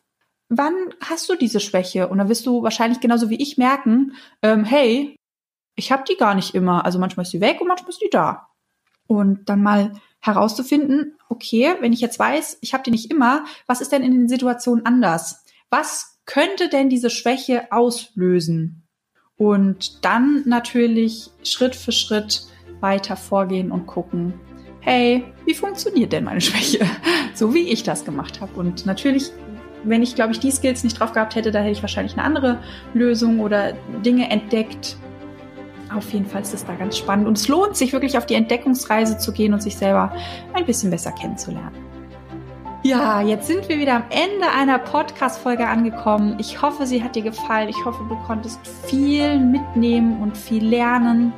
wann 0.49 0.75
hast 1.01 1.29
du 1.29 1.35
diese 1.35 1.59
Schwäche? 1.59 2.07
Und 2.07 2.17
dann 2.17 2.29
wirst 2.29 2.45
du 2.45 2.63
wahrscheinlich 2.63 2.99
genauso 2.99 3.29
wie 3.29 3.41
ich 3.41 3.57
merken, 3.57 4.13
ähm, 4.41 4.63
hey, 4.63 5.15
ich 5.75 5.91
habe 5.91 6.03
die 6.07 6.15
gar 6.15 6.35
nicht 6.35 6.55
immer. 6.55 6.85
Also 6.85 6.99
manchmal 6.99 7.25
ist 7.25 7.33
die 7.33 7.41
weg 7.41 7.61
und 7.61 7.67
manchmal 7.67 7.89
ist 7.89 8.01
die 8.01 8.09
da. 8.09 8.47
Und 9.07 9.49
dann 9.49 9.61
mal 9.61 9.93
herauszufinden, 10.19 11.17
okay, 11.29 11.75
wenn 11.79 11.93
ich 11.93 12.01
jetzt 12.01 12.17
weiß, 12.17 12.57
ich 12.61 12.73
habe 12.73 12.83
die 12.83 12.91
nicht 12.91 13.11
immer, 13.11 13.45
was 13.67 13.81
ist 13.81 13.91
denn 13.91 14.03
in 14.03 14.11
den 14.11 14.29
Situationen 14.29 14.85
anders? 14.85 15.43
Was 15.69 16.19
könnte 16.25 16.69
denn 16.69 16.89
diese 16.89 17.09
Schwäche 17.09 17.71
auslösen? 17.71 18.84
Und 19.37 20.05
dann 20.05 20.43
natürlich 20.45 21.29
Schritt 21.43 21.75
für 21.75 21.91
Schritt 21.91 22.47
weiter 22.79 23.15
vorgehen 23.17 23.71
und 23.71 23.85
gucken, 23.85 24.33
hey, 24.79 25.23
wie 25.45 25.53
funktioniert 25.53 26.13
denn 26.13 26.23
meine 26.23 26.41
Schwäche? 26.41 26.85
So 27.33 27.53
wie 27.53 27.67
ich 27.67 27.83
das 27.83 28.05
gemacht 28.05 28.39
habe. 28.39 28.53
Und 28.57 28.85
natürlich, 28.85 29.29
wenn 29.83 30.01
ich, 30.01 30.15
glaube 30.15 30.31
ich, 30.31 30.39
die 30.39 30.51
Skills 30.51 30.85
nicht 30.85 30.97
drauf 30.97 31.11
gehabt 31.11 31.35
hätte, 31.35 31.51
da 31.51 31.59
hätte 31.59 31.73
ich 31.73 31.81
wahrscheinlich 31.81 32.13
eine 32.13 32.23
andere 32.23 32.59
Lösung 32.93 33.41
oder 33.41 33.73
Dinge 34.05 34.29
entdeckt. 34.29 34.95
Auf 35.93 36.13
jeden 36.13 36.25
Fall 36.25 36.43
ist 36.43 36.53
es 36.53 36.63
da 36.63 36.75
ganz 36.75 36.97
spannend. 36.97 37.27
Und 37.27 37.37
es 37.37 37.49
lohnt 37.49 37.75
sich 37.75 37.91
wirklich 37.91 38.17
auf 38.17 38.25
die 38.25 38.35
Entdeckungsreise 38.35 39.17
zu 39.17 39.33
gehen 39.33 39.53
und 39.53 39.61
sich 39.61 39.75
selber 39.75 40.13
ein 40.53 40.65
bisschen 40.65 40.91
besser 40.91 41.11
kennenzulernen. 41.11 41.84
Ja, 42.85 43.19
jetzt 43.19 43.47
sind 43.47 43.67
wir 43.67 43.79
wieder 43.79 43.95
am 43.95 44.03
Ende 44.11 44.47
einer 44.47 44.77
Podcast-Folge 44.77 45.67
angekommen. 45.67 46.35
Ich 46.37 46.61
hoffe, 46.61 46.85
sie 46.85 47.03
hat 47.03 47.15
dir 47.15 47.23
gefallen. 47.23 47.67
Ich 47.67 47.83
hoffe, 47.83 48.05
du 48.07 48.15
konntest 48.27 48.59
viel 48.85 49.39
mitnehmen 49.39 50.21
und 50.21 50.37
viel 50.37 50.63
lernen. 50.63 51.33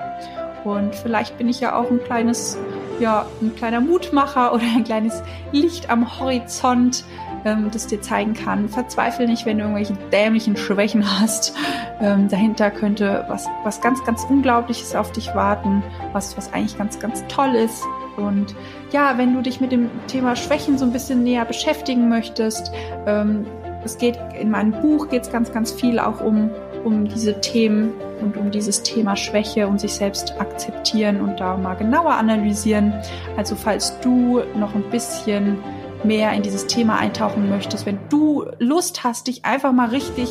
Und 0.66 0.94
vielleicht 0.94 1.38
bin 1.38 1.48
ich 1.48 1.62
ja 1.62 1.74
auch 1.74 1.90
ein 1.90 2.04
kleines, 2.04 2.58
ja, 3.00 3.26
ein 3.42 3.56
kleiner 3.56 3.80
Mutmacher 3.80 4.54
oder 4.54 4.66
ein 4.76 4.84
kleines 4.84 5.24
Licht 5.54 5.90
am 5.90 6.20
Horizont, 6.20 7.06
ähm, 7.46 7.70
das 7.72 7.88
dir 7.88 8.02
zeigen 8.02 8.34
kann. 8.34 8.68
Verzweifle 8.68 9.26
nicht, 9.26 9.46
wenn 9.46 9.60
du 9.60 9.64
irgendwelche 9.64 9.94
dämlichen 10.12 10.58
Schwächen 10.58 11.18
hast. 11.18 11.56
Ähm, 12.02 12.28
dahinter 12.28 12.72
könnte 12.72 13.24
was, 13.30 13.48
was 13.64 13.80
ganz, 13.80 14.04
ganz 14.04 14.26
Unglaubliches 14.26 14.96
auf 14.96 15.14
dich 15.14 15.34
warten, 15.34 15.82
was, 16.12 16.36
was 16.36 16.52
eigentlich 16.52 16.78
ganz, 16.78 17.00
ganz 17.00 17.24
toll 17.30 17.56
ist. 17.56 17.86
Und 18.18 18.56
ja, 18.92 19.18
wenn 19.18 19.34
du 19.34 19.42
dich 19.42 19.62
mit 19.62 19.72
dem 19.72 19.90
Thema 20.08 20.36
Schwächen 20.36 20.78
so 20.78 20.86
ein 20.86 20.92
bisschen 20.92 21.24
näher 21.24 21.46
beschäftigen 21.46 22.10
möchtest, 22.10 22.72
ähm, 23.06 23.46
es 23.86 23.98
geht 23.98 24.18
in 24.40 24.52
meinem 24.52 24.72
Buch 24.82 25.08
geht 25.10 25.24
es 25.24 25.32
ganz, 25.32 25.52
ganz 25.54 25.72
viel 25.72 26.00
auch 26.00 26.20
um, 26.20 26.50
um 26.84 27.08
diese 27.08 27.40
Themen 27.40 27.94
und 28.22 28.36
um 28.36 28.52
dieses 28.52 28.84
Thema 28.84 29.16
Schwäche 29.16 29.68
und 29.68 29.80
sich 29.80 29.94
selbst 29.94 30.34
akzeptieren 30.40 31.22
und 31.22 31.40
da 31.40 31.56
mal 31.56 31.76
genauer 31.76 32.16
analysieren. 32.16 32.94
Also 33.38 33.56
falls 33.56 34.00
du 34.02 34.42
noch 34.56 34.76
ein 34.76 34.84
bisschen 34.90 35.58
mehr 36.04 36.34
in 36.34 36.42
dieses 36.42 36.68
Thema 36.68 36.98
eintauchen 36.98 37.50
möchtest, 37.50 37.86
wenn 37.86 38.00
du 38.10 38.46
Lust 38.60 39.04
hast, 39.04 39.28
dich 39.28 39.46
einfach 39.46 39.72
mal 39.72 39.90
richtig 39.90 40.30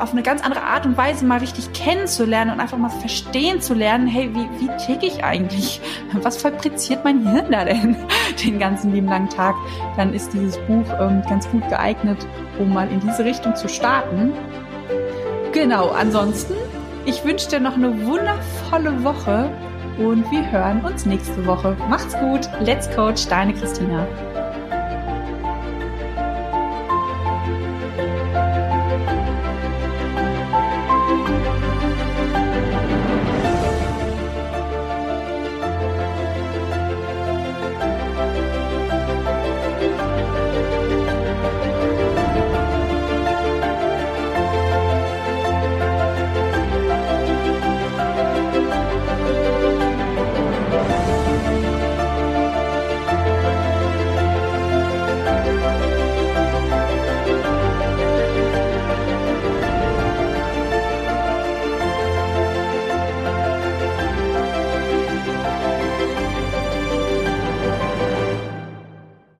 auf 0.00 0.12
eine 0.12 0.22
ganz 0.22 0.42
andere 0.42 0.62
Art 0.62 0.86
und 0.86 0.96
Weise 0.96 1.24
mal 1.24 1.38
richtig 1.38 1.72
kennenzulernen 1.72 2.52
und 2.52 2.60
einfach 2.60 2.78
mal 2.78 2.88
verstehen 2.88 3.60
zu 3.60 3.74
lernen, 3.74 4.06
hey, 4.06 4.30
wie, 4.34 4.48
wie 4.58 4.76
ticke 4.84 5.06
ich 5.06 5.22
eigentlich? 5.22 5.80
Was 6.22 6.38
fabriziert 6.38 7.04
mein 7.04 7.26
Hirn 7.28 7.50
da 7.50 7.64
denn 7.64 7.96
den 8.44 8.58
ganzen 8.58 8.92
lieben 8.92 9.08
langen 9.08 9.28
Tag? 9.28 9.54
Dann 9.96 10.12
ist 10.14 10.32
dieses 10.32 10.56
Buch 10.66 10.86
ähm, 10.98 11.22
ganz 11.28 11.48
gut 11.50 11.68
geeignet, 11.68 12.26
um 12.58 12.72
mal 12.72 12.90
in 12.90 13.00
diese 13.00 13.24
Richtung 13.24 13.54
zu 13.54 13.68
starten. 13.68 14.32
Genau, 15.52 15.90
ansonsten, 15.90 16.54
ich 17.04 17.24
wünsche 17.24 17.48
dir 17.48 17.60
noch 17.60 17.74
eine 17.74 18.06
wundervolle 18.06 19.04
Woche 19.04 19.50
und 19.98 20.30
wir 20.30 20.50
hören 20.50 20.84
uns 20.84 21.04
nächste 21.04 21.44
Woche. 21.46 21.76
Macht's 21.88 22.16
gut, 22.18 22.48
let's 22.60 22.88
coach, 22.94 23.26
deine 23.26 23.52
Christina. 23.52 24.06